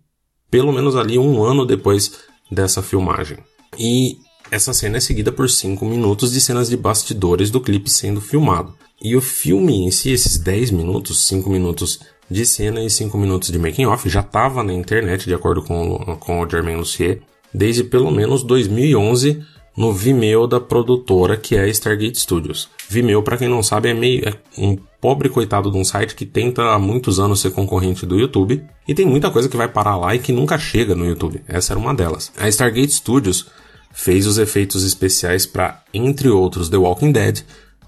pelo 0.49 0.71
menos 0.71 0.95
ali 0.95 1.17
um 1.17 1.43
ano 1.43 1.65
depois 1.65 2.23
dessa 2.51 2.81
filmagem. 2.81 3.37
E 3.77 4.17
essa 4.51 4.73
cena 4.73 4.97
é 4.97 4.99
seguida 4.99 5.31
por 5.31 5.49
5 5.49 5.83
minutos 5.85 6.31
de 6.31 6.39
cenas 6.39 6.69
de 6.69 6.77
bastidores 6.77 7.49
do 7.49 7.59
clipe 7.59 7.89
sendo 7.89 8.21
filmado. 8.21 8.73
E 9.01 9.15
o 9.15 9.21
filme 9.21 9.85
em 9.85 9.91
si, 9.91 10.11
esses 10.11 10.37
10 10.37 10.71
minutos, 10.71 11.27
5 11.27 11.49
minutos 11.49 11.99
de 12.29 12.45
cena 12.45 12.81
e 12.83 12.89
5 12.89 13.17
minutos 13.17 13.51
de 13.51 13.59
making 13.59 13.85
off, 13.85 14.07
já 14.09 14.21
estava 14.21 14.63
na 14.63 14.73
internet, 14.73 15.25
de 15.25 15.33
acordo 15.33 15.61
com, 15.61 16.17
com 16.19 16.41
o 16.41 16.49
Germain 16.49 16.77
Lucier, 16.77 17.21
desde 17.53 17.83
pelo 17.83 18.11
menos 18.11 18.43
2011 18.43 19.43
no 19.75 19.91
Vimeo 19.91 20.47
da 20.47 20.59
produtora 20.59 21.35
que 21.35 21.55
é 21.55 21.61
a 21.61 21.67
Stargate 21.67 22.19
Studios. 22.19 22.69
Vimeo, 22.87 23.21
para 23.21 23.37
quem 23.37 23.49
não 23.49 23.61
sabe, 23.61 23.89
é 23.89 23.93
meio 23.93 24.27
é 24.27 24.33
um 24.57 24.77
pobre 25.01 25.29
coitado 25.29 25.69
de 25.69 25.77
um 25.77 25.83
site 25.83 26.15
que 26.15 26.25
tenta 26.25 26.63
há 26.73 26.79
muitos 26.79 27.19
anos 27.19 27.41
ser 27.41 27.51
concorrente 27.51 28.05
do 28.05 28.17
YouTube 28.17 28.63
e 28.87 28.93
tem 28.93 29.05
muita 29.05 29.29
coisa 29.29 29.49
que 29.49 29.57
vai 29.57 29.67
parar 29.67 29.97
lá 29.97 30.15
e 30.15 30.19
que 30.19 30.31
nunca 30.31 30.57
chega 30.57 30.95
no 30.95 31.05
YouTube. 31.05 31.41
Essa 31.47 31.73
era 31.73 31.79
uma 31.79 31.93
delas. 31.93 32.31
A 32.37 32.47
Stargate 32.47 32.93
Studios 32.93 33.47
fez 33.91 34.27
os 34.27 34.37
efeitos 34.37 34.83
especiais 34.83 35.45
para, 35.45 35.81
entre 35.93 36.29
outros, 36.29 36.69
The 36.69 36.77
Walking 36.77 37.11
Dead, 37.11 37.41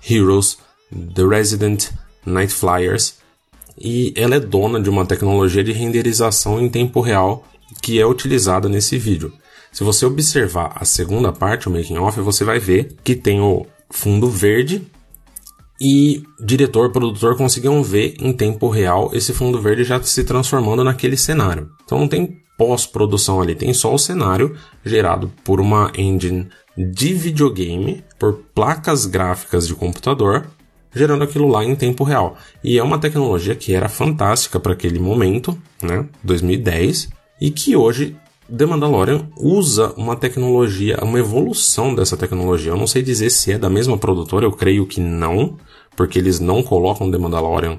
Heroes, 0.10 0.58
The 1.14 1.24
Resident, 1.26 1.90
Night 2.26 2.54
Flyers, 2.54 3.16
e 3.80 4.14
ela 4.16 4.36
é 4.36 4.40
dona 4.40 4.82
de 4.82 4.90
uma 4.90 5.06
tecnologia 5.06 5.64
de 5.64 5.72
renderização 5.72 6.60
em 6.60 6.70
tempo 6.70 7.00
real 7.00 7.46
que 7.82 8.00
é 8.00 8.06
utilizada 8.06 8.68
nesse 8.68 8.98
vídeo. 8.98 9.32
Se 9.78 9.84
você 9.84 10.08
observar 10.08 10.72
a 10.74 10.84
segunda 10.84 11.32
parte, 11.32 11.70
o 11.70 11.72
making 11.72 12.00
off, 12.00 12.20
você 12.20 12.44
vai 12.44 12.58
ver 12.58 12.96
que 13.04 13.16
tem 13.16 13.40
o 13.40 13.64
fundo 13.92 14.28
verde 14.28 14.82
e 15.80 16.24
diretor, 16.44 16.92
produtor 16.92 17.38
conseguiam 17.38 17.84
ver 17.84 18.16
em 18.20 18.34
tempo 18.34 18.70
real 18.70 19.12
esse 19.14 19.34
fundo 19.34 19.62
verde 19.62 19.84
já 19.84 20.02
se 20.02 20.24
transformando 20.24 20.84
naquele 20.84 21.16
cenário. 21.16 21.70
Então 21.86 22.00
não 22.00 22.08
tem 22.08 22.42
pós-produção 22.58 23.40
ali, 23.40 23.54
tem 23.54 23.72
só 23.72 23.94
o 23.94 24.00
cenário 24.00 24.58
gerado 24.84 25.32
por 25.44 25.62
uma 25.62 25.92
engine 25.96 26.50
de 26.76 27.14
videogame, 27.14 28.04
por 28.18 28.34
placas 28.56 29.06
gráficas 29.06 29.68
de 29.68 29.76
computador, 29.76 30.48
gerando 30.92 31.24
aquilo 31.24 31.48
lá 31.48 31.64
em 31.64 31.76
tempo 31.76 32.04
real. 32.04 32.36
E 32.64 32.80
é 32.80 32.84
uma 32.84 32.98
tecnologia 32.98 33.54
que 33.54 33.76
era 33.76 33.88
fantástica 33.88 34.60
para 34.60 34.74
aquele 34.74 34.98
momento, 34.98 35.56
né, 35.84 36.04
2010, 36.24 37.10
e 37.40 37.52
que 37.52 37.76
hoje 37.76 38.18
The 38.56 38.66
Mandalorian 38.66 39.28
usa 39.38 39.94
uma 39.98 40.16
tecnologia, 40.16 41.00
uma 41.04 41.20
evolução 41.20 41.94
dessa 41.94 42.16
tecnologia. 42.16 42.72
Eu 42.72 42.78
não 42.78 42.88
sei 42.88 43.04
dizer 43.04 43.30
se 43.30 43.52
é 43.52 43.58
da 43.58 43.70
mesma 43.70 43.98
produtora, 43.98 44.46
eu 44.46 44.52
creio 44.52 44.86
que 44.88 45.02
não, 45.02 45.58
porque 45.96 46.18
eles 46.18 46.40
não 46.40 46.64
colocam 46.64 47.12
The 47.12 47.18
Mandalorian 47.18 47.78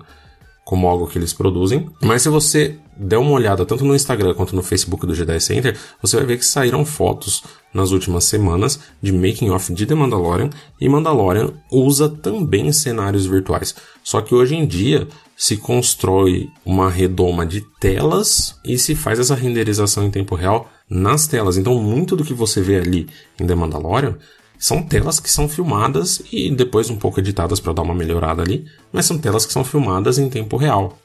como 0.69 0.87
algo 0.87 1.07
que 1.07 1.17
eles 1.17 1.33
produzem. 1.33 1.89
Mas 2.03 2.21
se 2.21 2.29
você 2.29 2.79
der 2.95 3.17
uma 3.17 3.31
olhada 3.31 3.65
tanto 3.65 3.87
no 3.87 3.95
Instagram 3.95 4.35
quanto 4.35 4.55
no 4.55 4.63
Facebook 4.63 5.07
do 5.07 5.15
Jedi 5.15 5.41
Center, 5.41 5.75
você 6.03 6.19
vai 6.19 6.27
ver 6.27 6.37
que 6.37 6.45
saíram 6.45 6.85
fotos 6.85 7.43
nas 7.73 7.91
últimas 7.91 8.25
semanas 8.25 8.79
de 9.01 9.11
making 9.11 9.49
off 9.49 9.73
de 9.73 9.87
The 9.87 9.95
Mandalorian 9.95 10.51
e 10.79 10.87
Mandalorian 10.87 11.55
usa 11.73 12.11
também 12.11 12.71
cenários 12.71 13.25
virtuais. 13.25 13.75
Só 14.05 14.21
que 14.21 14.35
hoje 14.35 14.57
em 14.57 14.67
dia 14.67 15.09
se 15.38 15.57
constrói 15.57 16.50
uma 16.66 16.90
redoma 16.90 17.47
de 17.47 17.61
telas 17.78 18.59
e 18.64 18.76
se 18.76 18.97
faz 18.97 19.21
essa 19.21 19.37
renderização 19.37 20.04
em 20.04 20.11
tempo 20.11 20.35
real 20.35 20.68
nas 20.90 21.28
telas. 21.28 21.57
Então, 21.57 21.80
muito 21.80 22.16
do 22.16 22.25
que 22.25 22.35
você 22.35 22.61
vê 22.61 22.76
ali 22.76 23.07
em 23.40 23.47
The 23.47 23.54
Mandalorian 23.54 24.16
são 24.59 24.83
telas 24.83 25.21
que 25.21 25.30
são 25.30 25.49
filmadas 25.49 26.21
e 26.33 26.50
depois 26.50 26.90
um 26.90 26.97
pouco 26.97 27.21
editadas 27.21 27.61
para 27.61 27.73
dar 27.73 27.83
uma 27.83 27.95
melhorada 27.95 28.42
ali, 28.42 28.66
mas 28.92 29.07
são 29.07 29.16
telas 29.16 29.47
que 29.47 29.52
são 29.52 29.62
filmadas 29.62 30.18
em 30.18 30.28
tempo 30.28 30.57
real. 30.57 30.99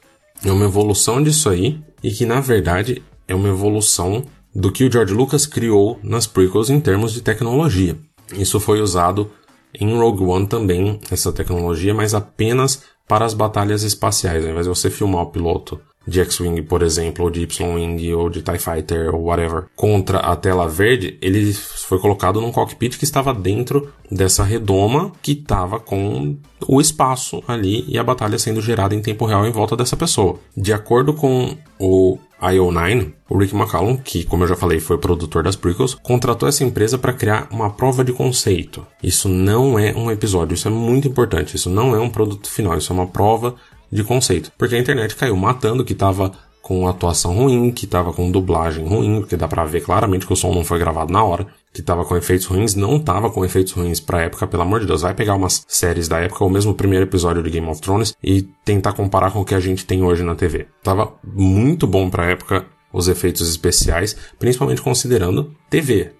É 0.44 0.50
uma 0.50 0.64
evolução 0.64 1.22
disso 1.22 1.48
aí 1.48 1.80
e 2.02 2.10
que 2.10 2.26
na 2.26 2.40
verdade 2.40 3.00
é 3.28 3.36
uma 3.36 3.48
evolução 3.48 4.24
do 4.52 4.72
que 4.72 4.82
o 4.82 4.90
George 4.90 5.14
Lucas 5.14 5.46
criou 5.46 6.00
nas 6.02 6.26
prequels 6.26 6.70
em 6.70 6.80
termos 6.80 7.12
de 7.12 7.22
tecnologia. 7.22 7.96
Isso 8.36 8.58
foi 8.58 8.80
usado 8.80 9.30
em 9.78 9.96
Rogue 9.96 10.24
One 10.24 10.46
também, 10.46 10.98
essa 11.10 11.32
tecnologia, 11.32 11.94
mas 11.94 12.14
apenas 12.14 12.82
para 13.06 13.24
as 13.24 13.34
batalhas 13.34 13.82
espaciais. 13.82 14.44
Ao 14.44 14.50
invés 14.50 14.66
de 14.66 14.70
você 14.70 14.90
filmar 14.90 15.22
o 15.22 15.30
piloto 15.30 15.80
de 16.06 16.20
X-Wing, 16.20 16.62
por 16.62 16.82
exemplo, 16.82 17.24
ou 17.24 17.30
de 17.30 17.42
Y-Wing, 17.42 18.12
ou 18.14 18.28
de 18.28 18.42
TIE 18.42 18.58
Fighter, 18.58 19.14
ou 19.14 19.24
whatever, 19.24 19.64
contra 19.74 20.18
a 20.18 20.36
tela 20.36 20.68
verde, 20.68 21.18
ele 21.20 21.52
foi 21.52 21.98
colocado 21.98 22.40
num 22.40 22.52
cockpit 22.52 22.98
que 22.98 23.04
estava 23.04 23.32
dentro 23.32 23.90
dessa 24.10 24.44
redoma 24.44 25.12
que 25.22 25.32
estava 25.32 25.80
com 25.80 26.36
o 26.68 26.80
espaço 26.80 27.42
ali 27.48 27.84
e 27.88 27.98
a 27.98 28.04
batalha 28.04 28.38
sendo 28.38 28.60
gerada 28.60 28.94
em 28.94 29.00
tempo 29.00 29.24
real 29.24 29.46
em 29.46 29.50
volta 29.50 29.76
dessa 29.76 29.96
pessoa. 29.96 30.38
De 30.56 30.72
acordo 30.72 31.14
com 31.14 31.56
o 31.78 32.18
IO9, 32.52 33.12
o 33.28 33.38
Rick 33.38 33.54
McCallum, 33.54 33.96
que, 33.96 34.24
como 34.24 34.44
eu 34.44 34.48
já 34.48 34.56
falei, 34.56 34.80
foi 34.80 34.98
produtor 34.98 35.42
das 35.42 35.56
prequels, 35.56 35.94
contratou 35.94 36.48
essa 36.48 36.64
empresa 36.64 36.98
para 36.98 37.12
criar 37.12 37.48
uma 37.50 37.70
prova 37.70 38.04
de 38.04 38.12
conceito. 38.12 38.86
Isso 39.02 39.28
não 39.28 39.78
é 39.78 39.94
um 39.94 40.10
episódio, 40.10 40.54
isso 40.54 40.68
é 40.68 40.70
muito 40.70 41.08
importante. 41.08 41.56
Isso 41.56 41.70
não 41.70 41.94
é 41.94 42.00
um 42.00 42.10
produto 42.10 42.48
final, 42.48 42.76
isso 42.76 42.92
é 42.92 42.96
uma 42.96 43.06
prova 43.06 43.54
de 43.90 44.02
conceito. 44.02 44.52
Porque 44.58 44.74
a 44.74 44.78
internet 44.78 45.16
caiu 45.16 45.36
matando 45.36 45.84
que 45.84 45.94
tava 45.94 46.32
com 46.60 46.88
atuação 46.88 47.34
ruim, 47.34 47.70
que 47.70 47.86
tava 47.86 48.12
com 48.12 48.30
dublagem 48.30 48.86
ruim, 48.86 49.20
porque 49.20 49.36
dá 49.36 49.46
pra 49.46 49.64
ver 49.64 49.82
claramente 49.82 50.26
que 50.26 50.32
o 50.32 50.36
som 50.36 50.52
não 50.54 50.64
foi 50.64 50.78
gravado 50.78 51.12
na 51.12 51.22
hora, 51.22 51.46
que 51.74 51.82
tava 51.82 52.04
com 52.04 52.16
efeitos 52.16 52.46
ruins, 52.46 52.76
não 52.76 53.00
tava 53.00 53.28
com 53.28 53.44
efeitos 53.44 53.72
ruins 53.72 53.98
pra 53.98 54.22
época, 54.22 54.46
pelo 54.46 54.62
amor 54.62 54.78
de 54.78 54.86
Deus, 54.86 55.02
vai 55.02 55.12
pegar 55.12 55.34
umas 55.34 55.64
séries 55.66 56.06
da 56.06 56.20
época, 56.20 56.44
ou 56.44 56.48
mesmo 56.48 56.70
o 56.70 56.74
primeiro 56.74 57.04
episódio 57.04 57.42
de 57.42 57.50
Game 57.50 57.68
of 57.68 57.80
Thrones, 57.80 58.16
e 58.22 58.42
tentar 58.64 58.92
comparar 58.92 59.32
com 59.32 59.40
o 59.40 59.44
que 59.44 59.56
a 59.56 59.60
gente 59.60 59.84
tem 59.84 60.04
hoje 60.04 60.22
na 60.22 60.36
TV. 60.36 60.68
Tava 60.84 61.12
muito 61.22 61.84
bom 61.84 62.08
pra 62.08 62.30
época 62.30 62.64
os 62.92 63.08
efeitos 63.08 63.48
especiais, 63.48 64.16
principalmente 64.38 64.80
considerando 64.80 65.52
TV. 65.68 66.12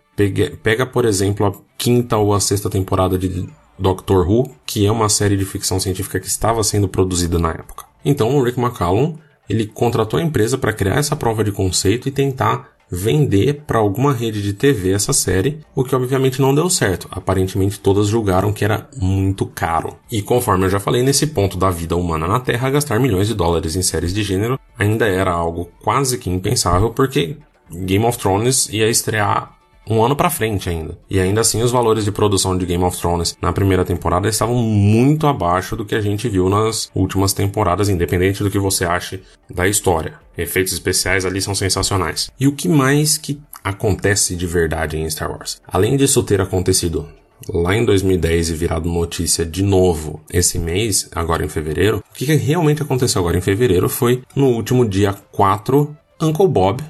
Pega, 0.61 0.85
por 0.85 1.05
exemplo, 1.05 1.47
a 1.47 1.53
quinta 1.79 2.17
ou 2.17 2.35
a 2.35 2.41
sexta 2.41 2.69
temporada 2.69 3.17
de 3.17 3.49
Doctor 3.79 4.29
Who, 4.29 4.51
que 4.67 4.85
é 4.85 4.91
uma 4.91 5.09
série 5.09 5.37
de 5.37 5.45
ficção 5.45 5.79
científica 5.79 6.19
que 6.19 6.27
estava 6.27 6.65
sendo 6.65 6.89
produzida 6.89 7.39
na 7.39 7.51
época. 7.51 7.85
Então 8.05 8.37
o 8.37 8.43
Rick 8.43 8.59
McCallum 8.61 9.17
ele 9.49 9.67
contratou 9.67 10.19
a 10.19 10.23
empresa 10.23 10.59
para 10.59 10.73
criar 10.73 10.97
essa 10.97 11.15
prova 11.15 11.45
de 11.45 11.53
conceito 11.53 12.09
e 12.09 12.13
tentar 12.13 12.74
vender 12.91 13.63
para 13.67 13.79
alguma 13.79 14.13
rede 14.13 14.43
de 14.43 14.53
TV 14.53 14.93
essa 14.93 15.13
série, 15.13 15.61
o 15.75 15.85
que 15.85 15.95
obviamente 15.95 16.41
não 16.41 16.55
deu 16.55 16.69
certo. 16.71 17.09
Aparentemente 17.11 17.81
todas 17.81 18.09
julgaram 18.09 18.53
que 18.53 18.65
era 18.65 18.89
muito 18.97 19.47
caro. 19.47 19.97
E 20.11 20.23
conforme 20.23 20.67
eu 20.67 20.71
já 20.71 20.81
falei 20.81 21.03
nesse 21.03 21.27
ponto 21.29 21.57
da 21.57 21.71
vida 21.71 21.97
humana 21.97 22.27
na 22.27 22.41
Terra, 22.41 22.71
gastar 22.71 23.01
milhões 23.01 23.29
de 23.29 23.35
dólares 23.35 23.77
em 23.77 23.83
séries 23.83 24.13
de 24.13 24.23
gênero 24.23 24.59
ainda 24.79 25.07
era 25.07 25.33
algo 25.33 25.71
quase 25.83 26.19
que 26.19 26.31
impensável, 26.31 26.91
porque 26.91 27.37
Game 27.71 28.05
of 28.05 28.19
Thrones 28.19 28.69
ia 28.69 28.89
estrear 28.89 29.54
um 29.89 30.03
ano 30.03 30.17
para 30.17 30.31
frente 30.31 30.69
ainda. 30.69 30.99
E 31.09 31.21
ainda 31.21 31.41
assim 31.41 31.63
os 31.63 31.71
valores 31.71 32.05
de 32.05 32.13
produção 32.13 32.57
de 32.57 32.67
Game 32.67 32.83
of 32.85 32.99
Thrones 32.99 33.37
na 33.41 33.53
primeira 33.53 33.85
temporada 33.85 34.29
estavam 34.29 34.57
muito 34.57 35.27
abaixo 35.27 35.77
do 35.77 35.85
que 35.85 35.95
a 35.95 36.01
gente 36.01 36.29
viu 36.29 36.49
nas 36.49 36.91
últimas 36.95 37.33
temporadas, 37.33 37.89
independente 37.89 38.43
do 38.43 38.51
que 38.51 38.59
você 38.59 38.85
ache 38.85 39.23
da 39.49 39.69
história. 39.69 40.15
Efeitos 40.37 40.73
especiais 40.73 41.25
ali 41.25 41.41
são 41.41 41.55
sensacionais. 41.55 42.31
E 42.39 42.49
o 42.49 42.53
que 42.53 42.69
mais 42.69 43.19
que 43.19 43.41
acontece 43.63 44.35
de 44.37 44.47
verdade 44.47 44.97
em 44.97 45.09
Star 45.09 45.31
Wars? 45.31 45.61
Além 45.67 45.97
disso 45.97 46.23
ter 46.23 46.41
acontecido 46.41 47.09
lá 47.49 47.77
em 47.77 47.85
2010 47.85 48.51
e 48.51 48.55
virado 48.55 48.89
notícia 48.89 49.45
de 49.45 49.63
novo 49.63 50.21
esse 50.33 50.59
mês, 50.59 51.09
agora 51.15 51.45
em 51.45 51.49
fevereiro, 51.49 51.99
o 51.99 52.15
que 52.15 52.25
realmente 52.35 52.83
aconteceu 52.83 53.21
agora 53.21 53.37
em 53.37 53.43
fevereiro 53.43 53.89
foi 53.89 54.23
no 54.35 54.47
último 54.47 54.89
dia 54.89 55.13
4, 55.33 55.97
Uncle 56.21 56.49
Bob, 56.49 56.83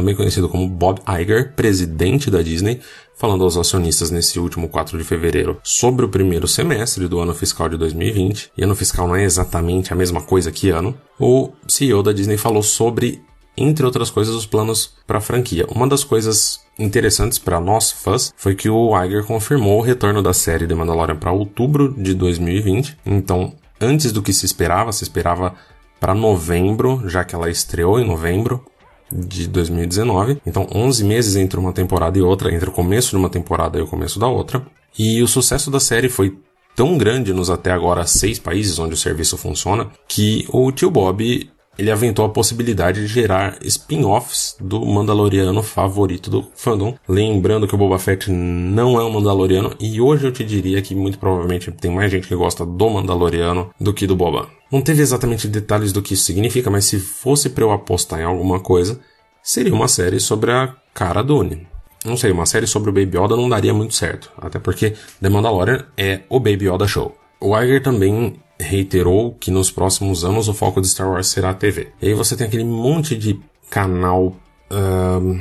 também 0.00 0.16
conhecido 0.16 0.48
como 0.48 0.66
Bob 0.66 0.98
Iger, 1.20 1.52
presidente 1.54 2.30
da 2.30 2.40
Disney, 2.40 2.80
falando 3.14 3.44
aos 3.44 3.58
acionistas 3.58 4.10
nesse 4.10 4.40
último 4.40 4.66
4 4.66 4.96
de 4.96 5.04
fevereiro 5.04 5.60
sobre 5.62 6.06
o 6.06 6.08
primeiro 6.08 6.48
semestre 6.48 7.06
do 7.06 7.20
ano 7.20 7.34
fiscal 7.34 7.68
de 7.68 7.76
2020. 7.76 8.50
E 8.56 8.64
ano 8.64 8.74
fiscal 8.74 9.06
não 9.06 9.14
é 9.14 9.24
exatamente 9.24 9.92
a 9.92 9.96
mesma 9.96 10.22
coisa 10.22 10.50
que 10.50 10.70
ano. 10.70 10.96
O 11.18 11.50
CEO 11.68 12.02
da 12.02 12.14
Disney 12.14 12.38
falou 12.38 12.62
sobre, 12.62 13.22
entre 13.54 13.84
outras 13.84 14.08
coisas, 14.08 14.34
os 14.34 14.46
planos 14.46 14.94
para 15.06 15.18
a 15.18 15.20
franquia. 15.20 15.66
Uma 15.68 15.86
das 15.86 16.02
coisas 16.02 16.60
interessantes 16.78 17.38
para 17.38 17.60
nós 17.60 17.92
fãs 17.92 18.32
foi 18.34 18.54
que 18.54 18.70
o 18.70 18.98
Iger 19.04 19.24
confirmou 19.24 19.80
o 19.80 19.82
retorno 19.82 20.22
da 20.22 20.32
série 20.32 20.66
The 20.66 20.74
Mandalorian 20.74 21.16
para 21.16 21.30
outubro 21.30 21.92
de 21.92 22.14
2020. 22.14 22.96
Então, 23.04 23.52
antes 23.78 24.12
do 24.12 24.22
que 24.22 24.32
se 24.32 24.46
esperava, 24.46 24.92
se 24.92 25.04
esperava 25.04 25.54
para 26.00 26.14
novembro, 26.14 27.02
já 27.04 27.22
que 27.22 27.34
ela 27.34 27.50
estreou 27.50 28.00
em 28.00 28.06
novembro 28.06 28.64
de 29.12 29.46
2019. 29.48 30.40
Então, 30.46 30.66
11 30.72 31.04
meses 31.04 31.36
entre 31.36 31.58
uma 31.58 31.72
temporada 31.72 32.18
e 32.18 32.22
outra, 32.22 32.52
entre 32.54 32.68
o 32.68 32.72
começo 32.72 33.10
de 33.10 33.16
uma 33.16 33.30
temporada 33.30 33.78
e 33.78 33.82
o 33.82 33.86
começo 33.86 34.18
da 34.18 34.28
outra. 34.28 34.62
E 34.98 35.22
o 35.22 35.28
sucesso 35.28 35.70
da 35.70 35.80
série 35.80 36.08
foi 36.08 36.36
tão 36.74 36.96
grande 36.96 37.32
nos 37.32 37.50
até 37.50 37.70
agora 37.70 38.06
seis 38.06 38.38
países 38.38 38.78
onde 38.78 38.94
o 38.94 38.96
serviço 38.96 39.36
funciona 39.36 39.88
que 40.08 40.46
o 40.50 40.70
tio 40.72 40.90
Bob 40.90 41.50
ele 41.78 41.90
aventou 41.90 42.24
a 42.24 42.28
possibilidade 42.28 43.00
de 43.00 43.06
gerar 43.06 43.56
spin-offs 43.62 44.56
do 44.60 44.84
Mandaloriano 44.84 45.62
favorito 45.62 46.30
do 46.30 46.46
fandom. 46.54 46.94
Lembrando 47.08 47.66
que 47.66 47.74
o 47.74 47.78
Boba 47.78 47.98
Fett 47.98 48.30
não 48.30 49.00
é 49.00 49.04
um 49.04 49.10
Mandaloriano 49.10 49.74
e 49.80 50.00
hoje 50.00 50.26
eu 50.26 50.32
te 50.32 50.44
diria 50.44 50.82
que 50.82 50.94
muito 50.94 51.18
provavelmente 51.18 51.70
tem 51.72 51.90
mais 51.90 52.10
gente 52.10 52.28
que 52.28 52.34
gosta 52.34 52.66
do 52.66 52.90
Mandaloriano 52.90 53.70
do 53.80 53.94
que 53.94 54.06
do 54.06 54.16
Boba. 54.16 54.48
Não 54.70 54.82
teve 54.82 55.02
exatamente 55.02 55.48
detalhes 55.48 55.92
do 55.92 56.02
que 56.02 56.14
isso 56.14 56.24
significa, 56.24 56.70
mas 56.70 56.84
se 56.84 56.98
fosse 57.00 57.50
para 57.50 57.64
eu 57.64 57.72
apostar 57.72 58.20
em 58.20 58.24
alguma 58.24 58.60
coisa, 58.60 59.00
seria 59.42 59.74
uma 59.74 59.88
série 59.88 60.20
sobre 60.20 60.52
a 60.52 60.74
Cara 60.92 61.22
Dune. 61.22 61.66
Não 62.04 62.16
sei, 62.16 62.30
uma 62.30 62.46
série 62.46 62.66
sobre 62.66 62.90
o 62.90 62.92
Baby 62.92 63.18
Yoda 63.18 63.36
não 63.36 63.48
daria 63.48 63.74
muito 63.74 63.94
certo, 63.94 64.30
até 64.38 64.58
porque 64.58 64.94
The 65.20 65.28
Mandalorian 65.28 65.84
é 65.96 66.20
o 66.28 66.38
Baby 66.40 66.68
Yoda 66.68 66.86
Show. 66.86 67.14
O 67.40 67.58
Iger 67.58 67.82
também 67.82 68.40
reiterou 68.60 69.34
que 69.38 69.50
nos 69.50 69.70
próximos 69.70 70.24
anos 70.24 70.48
o 70.48 70.54
foco 70.54 70.80
de 70.80 70.88
Star 70.88 71.10
Wars 71.10 71.28
será 71.28 71.50
a 71.50 71.54
TV. 71.54 71.88
E 72.00 72.08
aí 72.08 72.14
você 72.14 72.36
tem 72.36 72.46
aquele 72.46 72.64
monte 72.64 73.16
de 73.16 73.40
canal 73.68 74.36
uh, 74.70 75.40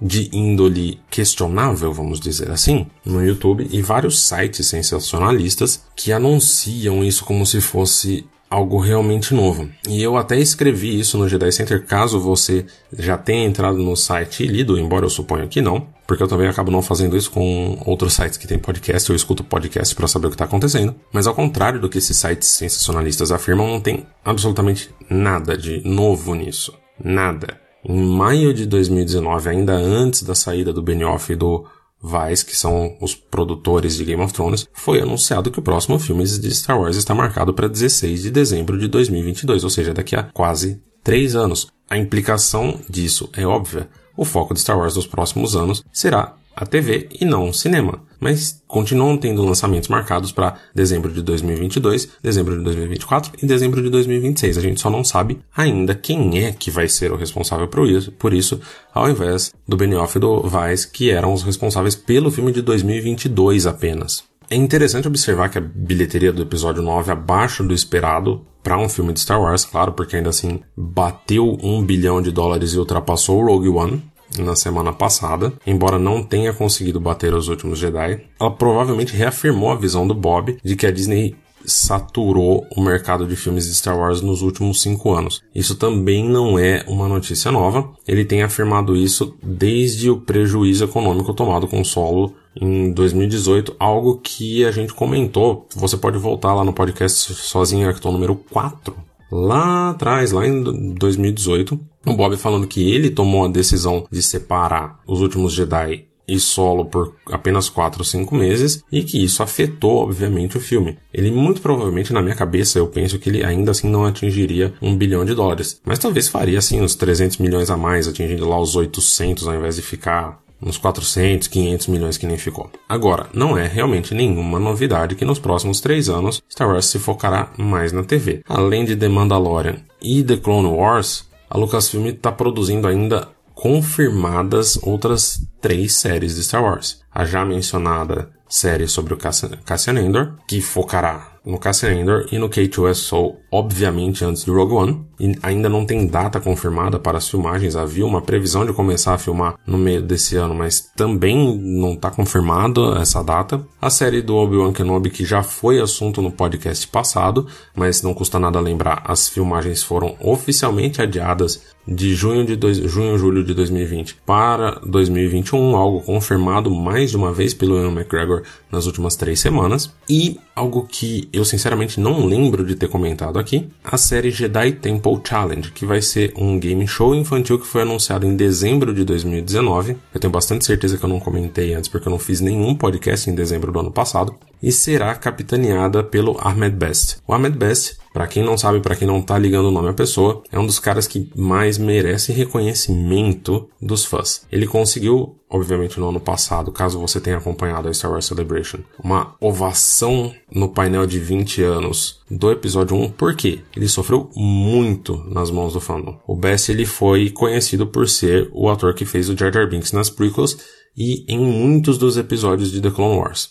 de 0.00 0.28
índole 0.32 1.00
questionável, 1.10 1.92
vamos 1.92 2.20
dizer 2.20 2.50
assim, 2.50 2.86
no 3.04 3.24
YouTube 3.24 3.66
e 3.70 3.80
vários 3.80 4.20
sites 4.20 4.66
sensacionalistas 4.66 5.84
que 5.94 6.12
anunciam 6.12 7.04
isso 7.04 7.24
como 7.24 7.46
se 7.46 7.60
fosse 7.60 8.26
algo 8.48 8.78
realmente 8.78 9.34
novo. 9.34 9.68
E 9.88 10.02
eu 10.02 10.16
até 10.16 10.38
escrevi 10.38 10.98
isso 10.98 11.18
no 11.18 11.28
Jedi 11.28 11.50
Center, 11.50 11.84
caso 11.84 12.20
você 12.20 12.66
já 12.96 13.16
tenha 13.16 13.46
entrado 13.46 13.78
no 13.78 13.96
site 13.96 14.44
e 14.44 14.46
lido, 14.46 14.78
embora 14.78 15.04
eu 15.04 15.10
suponha 15.10 15.46
que 15.46 15.60
não, 15.60 15.88
porque 16.06 16.22
eu 16.22 16.28
também 16.28 16.48
acabo 16.48 16.70
não 16.70 16.82
fazendo 16.82 17.16
isso 17.16 17.30
com 17.30 17.78
outros 17.84 18.14
sites 18.14 18.38
que 18.38 18.46
tem 18.46 18.58
podcast, 18.58 19.08
eu 19.08 19.16
escuto 19.16 19.42
podcast 19.42 19.94
para 19.94 20.06
saber 20.06 20.26
o 20.26 20.30
que 20.30 20.34
está 20.34 20.44
acontecendo. 20.44 20.94
Mas 21.12 21.26
ao 21.26 21.34
contrário 21.34 21.80
do 21.80 21.88
que 21.88 21.98
esses 21.98 22.16
sites 22.16 22.48
sensacionalistas 22.48 23.32
afirmam, 23.32 23.66
não 23.66 23.80
tem 23.80 24.06
absolutamente 24.24 24.90
nada 25.10 25.56
de 25.56 25.82
novo 25.86 26.34
nisso. 26.34 26.72
Nada. 27.02 27.60
Em 27.84 28.04
maio 28.04 28.52
de 28.52 28.66
2019, 28.66 29.48
ainda 29.48 29.72
antes 29.74 30.22
da 30.22 30.34
saída 30.34 30.72
do 30.72 30.82
Benioff 30.82 31.32
e 31.32 31.36
do 31.36 31.64
Vice, 32.02 32.44
que 32.44 32.56
são 32.56 32.96
os 33.00 33.14
produtores 33.14 33.96
de 33.96 34.04
Game 34.04 34.22
of 34.22 34.32
Thrones, 34.32 34.68
foi 34.72 35.00
anunciado 35.00 35.50
que 35.50 35.58
o 35.58 35.62
próximo 35.62 35.98
filme 35.98 36.24
de 36.24 36.54
Star 36.54 36.80
Wars 36.80 36.96
está 36.96 37.14
marcado 37.14 37.54
para 37.54 37.68
16 37.68 38.22
de 38.22 38.30
dezembro 38.30 38.78
de 38.78 38.88
2022, 38.88 39.64
ou 39.64 39.70
seja, 39.70 39.94
daqui 39.94 40.14
a 40.14 40.24
quase 40.24 40.82
três 41.02 41.34
anos. 41.34 41.68
A 41.88 41.96
implicação 41.96 42.80
disso 42.88 43.30
é 43.32 43.46
óbvia. 43.46 43.88
O 44.16 44.24
foco 44.24 44.54
de 44.54 44.60
Star 44.60 44.78
Wars 44.78 44.96
nos 44.96 45.06
próximos 45.06 45.54
anos 45.54 45.84
será 45.92 46.34
a 46.56 46.64
TV 46.64 47.08
e 47.20 47.24
não 47.26 47.50
o 47.50 47.54
cinema, 47.54 48.02
mas 48.18 48.62
continuam 48.66 49.18
tendo 49.18 49.44
lançamentos 49.44 49.90
marcados 49.90 50.32
para 50.32 50.56
dezembro 50.74 51.12
de 51.12 51.20
2022, 51.20 52.08
dezembro 52.22 52.56
de 52.56 52.64
2024 52.64 53.32
e 53.42 53.46
dezembro 53.46 53.82
de 53.82 53.90
2026. 53.90 54.56
A 54.56 54.60
gente 54.62 54.80
só 54.80 54.88
não 54.88 55.04
sabe 55.04 55.38
ainda 55.54 55.94
quem 55.94 56.42
é 56.42 56.52
que 56.52 56.70
vai 56.70 56.88
ser 56.88 57.12
o 57.12 57.16
responsável 57.16 57.68
por 57.68 57.86
isso, 57.86 58.10
por 58.12 58.32
isso 58.32 58.58
ao 58.94 59.10
invés 59.10 59.52
do 59.68 59.76
Benioff 59.76 60.16
e 60.16 60.20
do 60.20 60.46
Weiss, 60.46 60.86
que 60.86 61.10
eram 61.10 61.34
os 61.34 61.42
responsáveis 61.42 61.94
pelo 61.94 62.30
filme 62.30 62.52
de 62.52 62.62
2022 62.62 63.66
apenas. 63.66 64.24
É 64.48 64.54
interessante 64.54 65.08
observar 65.08 65.50
que 65.50 65.58
a 65.58 65.60
bilheteria 65.60 66.32
do 66.32 66.40
episódio 66.40 66.80
9 66.80 67.10
abaixo 67.10 67.64
do 67.64 67.74
esperado 67.74 68.46
para 68.66 68.76
um 68.76 68.88
filme 68.88 69.12
de 69.12 69.20
Star 69.20 69.40
Wars, 69.40 69.64
claro, 69.64 69.92
porque 69.92 70.16
ainda 70.16 70.30
assim 70.30 70.58
bateu 70.76 71.56
um 71.62 71.84
bilhão 71.84 72.20
de 72.20 72.32
dólares 72.32 72.72
e 72.72 72.78
ultrapassou 72.80 73.40
o 73.40 73.46
Rogue 73.46 73.68
One, 73.68 74.02
na 74.40 74.56
semana 74.56 74.92
passada, 74.92 75.52
embora 75.64 76.00
não 76.00 76.20
tenha 76.20 76.52
conseguido 76.52 76.98
bater 76.98 77.32
os 77.32 77.46
últimos 77.46 77.78
Jedi, 77.78 78.22
ela 78.40 78.50
provavelmente 78.50 79.14
reafirmou 79.14 79.70
a 79.70 79.76
visão 79.76 80.04
do 80.04 80.16
Bob 80.16 80.58
de 80.64 80.74
que 80.74 80.84
a 80.84 80.90
Disney 80.90 81.36
saturou 81.64 82.66
o 82.76 82.80
mercado 82.80 83.24
de 83.24 83.36
filmes 83.36 83.66
de 83.66 83.74
Star 83.74 83.96
Wars 83.96 84.20
nos 84.20 84.42
últimos 84.42 84.82
cinco 84.82 85.12
anos. 85.12 85.44
Isso 85.54 85.76
também 85.76 86.28
não 86.28 86.58
é 86.58 86.84
uma 86.88 87.06
notícia 87.06 87.52
nova. 87.52 87.88
Ele 88.06 88.24
tem 88.24 88.42
afirmado 88.42 88.96
isso 88.96 89.36
desde 89.40 90.10
o 90.10 90.20
prejuízo 90.20 90.82
econômico 90.82 91.32
tomado 91.32 91.68
com 91.68 91.80
o 91.80 91.84
solo 91.84 92.34
em 92.60 92.92
2018, 92.92 93.76
algo 93.78 94.18
que 94.22 94.64
a 94.64 94.70
gente 94.70 94.94
comentou. 94.94 95.66
Você 95.74 95.96
pode 95.96 96.18
voltar 96.18 96.54
lá 96.54 96.64
no 96.64 96.72
podcast 96.72 97.34
sozinho, 97.34 97.88
Arquiton 97.88 98.12
número 98.12 98.34
4, 98.34 98.94
lá 99.30 99.90
atrás, 99.90 100.32
lá 100.32 100.46
em 100.46 100.94
2018, 100.94 101.78
o 102.06 102.12
Bob 102.14 102.36
falando 102.36 102.66
que 102.66 102.90
ele 102.92 103.10
tomou 103.10 103.44
a 103.44 103.48
decisão 103.48 104.06
de 104.10 104.22
separar 104.22 105.00
os 105.06 105.20
últimos 105.20 105.52
Jedi 105.52 106.06
e 106.28 106.40
solo 106.40 106.84
por 106.84 107.14
apenas 107.26 107.68
4 107.68 108.00
ou 108.00 108.04
5 108.04 108.34
meses 108.34 108.82
e 108.90 109.02
que 109.02 109.22
isso 109.22 109.42
afetou, 109.42 109.98
obviamente, 109.98 110.56
o 110.56 110.60
filme. 110.60 110.98
Ele, 111.12 111.30
muito 111.30 111.60
provavelmente, 111.60 112.12
na 112.12 112.22
minha 112.22 112.34
cabeça, 112.34 112.78
eu 112.78 112.88
penso 112.88 113.18
que 113.18 113.28
ele 113.28 113.44
ainda 113.44 113.70
assim 113.70 113.88
não 113.88 114.04
atingiria 114.04 114.74
um 114.82 114.96
bilhão 114.96 115.24
de 115.24 115.34
dólares, 115.34 115.80
mas 115.84 115.98
talvez 115.98 116.28
faria 116.28 116.58
assim 116.58 116.80
uns 116.80 116.94
300 116.94 117.38
milhões 117.38 117.70
a 117.70 117.76
mais, 117.76 118.08
atingindo 118.08 118.48
lá 118.48 118.60
os 118.60 118.74
800 118.74 119.46
ao 119.46 119.54
invés 119.54 119.76
de 119.76 119.82
ficar 119.82 120.40
uns 120.60 120.78
400, 120.78 121.48
500 121.48 121.86
milhões 121.88 122.16
que 122.18 122.26
nem 122.26 122.38
ficou. 122.38 122.70
Agora, 122.88 123.28
não 123.32 123.56
é 123.56 123.66
realmente 123.66 124.14
nenhuma 124.14 124.58
novidade 124.58 125.14
que 125.14 125.24
nos 125.24 125.38
próximos 125.38 125.80
três 125.80 126.08
anos 126.08 126.42
Star 126.50 126.68
Wars 126.68 126.86
se 126.86 126.98
focará 126.98 127.50
mais 127.56 127.92
na 127.92 128.02
TV. 128.02 128.42
Além 128.48 128.84
de 128.84 128.96
The 128.96 129.08
Mandalorian 129.08 129.76
e 130.00 130.22
The 130.22 130.36
Clone 130.36 130.68
Wars, 130.68 131.28
a 131.48 131.58
Lucasfilm 131.58 132.06
está 132.06 132.32
produzindo 132.32 132.86
ainda 132.86 133.28
confirmadas 133.54 134.78
outras 134.82 135.40
três 135.60 135.94
séries 135.94 136.36
de 136.36 136.44
Star 136.44 136.62
Wars. 136.62 137.00
A 137.12 137.24
já 137.24 137.44
mencionada 137.44 138.30
série 138.48 138.86
sobre 138.86 139.14
o 139.14 139.16
Cassian 139.16 139.98
Endor, 139.98 140.34
que 140.46 140.60
focará 140.60 141.36
no 141.44 141.58
Cassian 141.58 141.94
Endor 141.94 142.26
e 142.30 142.38
no 142.38 142.50
K2SO, 142.50 143.36
obviamente 143.56 144.22
antes 144.22 144.44
de 144.44 144.50
Rogue 144.50 144.74
One, 144.74 145.06
e 145.18 145.34
ainda 145.42 145.68
não 145.68 145.86
tem 145.86 146.06
data 146.06 146.38
confirmada 146.38 146.98
para 146.98 147.16
as 147.16 147.28
filmagens. 147.28 147.74
Havia 147.74 148.04
uma 148.04 148.20
previsão 148.20 148.66
de 148.66 148.72
começar 148.72 149.14
a 149.14 149.18
filmar 149.18 149.54
no 149.66 149.78
meio 149.78 150.02
desse 150.02 150.36
ano, 150.36 150.54
mas 150.54 150.90
também 150.94 151.58
não 151.58 151.94
está 151.94 152.10
confirmada 152.10 152.98
essa 153.00 153.22
data. 153.22 153.66
A 153.80 153.88
série 153.88 154.20
do 154.20 154.36
Obi-Wan 154.36 154.72
Kenobi, 154.72 155.08
que 155.08 155.24
já 155.24 155.42
foi 155.42 155.80
assunto 155.80 156.20
no 156.20 156.30
podcast 156.30 156.86
passado, 156.88 157.46
mas 157.74 158.02
não 158.02 158.12
custa 158.12 158.38
nada 158.38 158.60
lembrar, 158.60 159.02
as 159.06 159.28
filmagens 159.28 159.82
foram 159.82 160.14
oficialmente 160.20 161.00
adiadas 161.00 161.62
de 161.86 162.14
junho 162.14 162.44
de 162.44 162.56
dois, 162.56 162.78
junho 162.78 163.16
julho 163.16 163.44
de 163.44 163.54
2020 163.54 164.16
para 164.26 164.80
2021, 164.84 165.76
algo 165.76 166.00
confirmado 166.00 166.68
mais 166.70 167.10
de 167.10 167.16
uma 167.16 167.32
vez 167.32 167.54
pelo 167.54 167.78
Ian 167.78 167.92
McGregor 167.92 168.42
nas 168.70 168.86
últimas 168.86 169.14
três 169.14 169.38
semanas. 169.38 169.94
E 170.08 170.38
algo 170.54 170.86
que 170.86 171.28
eu 171.32 171.44
sinceramente 171.44 172.00
não 172.00 172.26
lembro 172.26 172.64
de 172.64 172.74
ter 172.74 172.88
comentado 172.88 173.38
aqui, 173.46 173.68
a 173.84 173.96
série 173.96 174.32
Jedi 174.32 174.72
Temple 174.72 175.20
Challenge, 175.24 175.70
que 175.70 175.86
vai 175.86 176.02
ser 176.02 176.34
um 176.36 176.58
game 176.58 176.86
show 176.88 177.14
infantil 177.14 177.60
que 177.60 177.66
foi 177.66 177.82
anunciado 177.82 178.26
em 178.26 178.34
dezembro 178.34 178.92
de 178.92 179.04
2019. 179.04 179.96
Eu 180.12 180.20
tenho 180.20 180.32
bastante 180.32 180.66
certeza 180.66 180.98
que 180.98 181.04
eu 181.04 181.08
não 181.08 181.20
comentei 181.20 181.72
antes 181.72 181.88
porque 181.88 182.08
eu 182.08 182.10
não 182.10 182.18
fiz 182.18 182.40
nenhum 182.40 182.74
podcast 182.74 183.30
em 183.30 183.34
dezembro 183.36 183.70
do 183.70 183.78
ano 183.78 183.92
passado. 183.92 184.34
E 184.60 184.72
será 184.72 185.14
capitaneada 185.14 186.02
pelo 186.02 186.36
Ahmed 186.40 186.74
Best. 186.74 187.18
O 187.24 187.32
Ahmed 187.32 187.56
Best 187.56 187.98
Para 188.16 188.26
quem 188.26 188.42
não 188.42 188.56
sabe, 188.56 188.80
para 188.80 188.96
quem 188.96 189.06
não 189.06 189.20
tá 189.20 189.36
ligando 189.36 189.66
o 189.66 189.70
nome 189.70 189.90
à 189.90 189.92
pessoa, 189.92 190.42
é 190.50 190.58
um 190.58 190.64
dos 190.64 190.78
caras 190.78 191.06
que 191.06 191.30
mais 191.36 191.76
merece 191.76 192.32
reconhecimento 192.32 193.68
dos 193.78 194.06
fãs. 194.06 194.46
Ele 194.50 194.66
conseguiu, 194.66 195.36
obviamente 195.50 196.00
no 196.00 196.08
ano 196.08 196.18
passado, 196.18 196.72
caso 196.72 196.98
você 196.98 197.20
tenha 197.20 197.36
acompanhado 197.36 197.88
a 197.88 197.92
Star 197.92 198.10
Wars 198.10 198.24
Celebration, 198.24 198.78
uma 199.04 199.36
ovação 199.38 200.34
no 200.50 200.70
painel 200.70 201.06
de 201.06 201.18
20 201.18 201.62
anos 201.62 202.22
do 202.30 202.50
episódio 202.50 202.96
1, 202.96 203.10
porque 203.10 203.60
ele 203.76 203.86
sofreu 203.86 204.30
muito 204.34 205.22
nas 205.28 205.50
mãos 205.50 205.74
do 205.74 205.80
fandom. 205.80 206.18
O 206.26 206.34
Bess 206.34 206.70
ele 206.70 206.86
foi 206.86 207.28
conhecido 207.28 207.86
por 207.86 208.08
ser 208.08 208.48
o 208.50 208.70
ator 208.70 208.94
que 208.94 209.04
fez 209.04 209.28
o 209.28 209.36
Jar 209.36 209.52
Jar 209.52 209.68
Binks 209.68 209.92
nas 209.92 210.08
prequels 210.08 210.56
e 210.96 211.26
em 211.28 211.38
muitos 211.38 211.98
dos 211.98 212.16
episódios 212.16 212.72
de 212.72 212.80
The 212.80 212.90
Clone 212.90 213.18
Wars. 213.18 213.50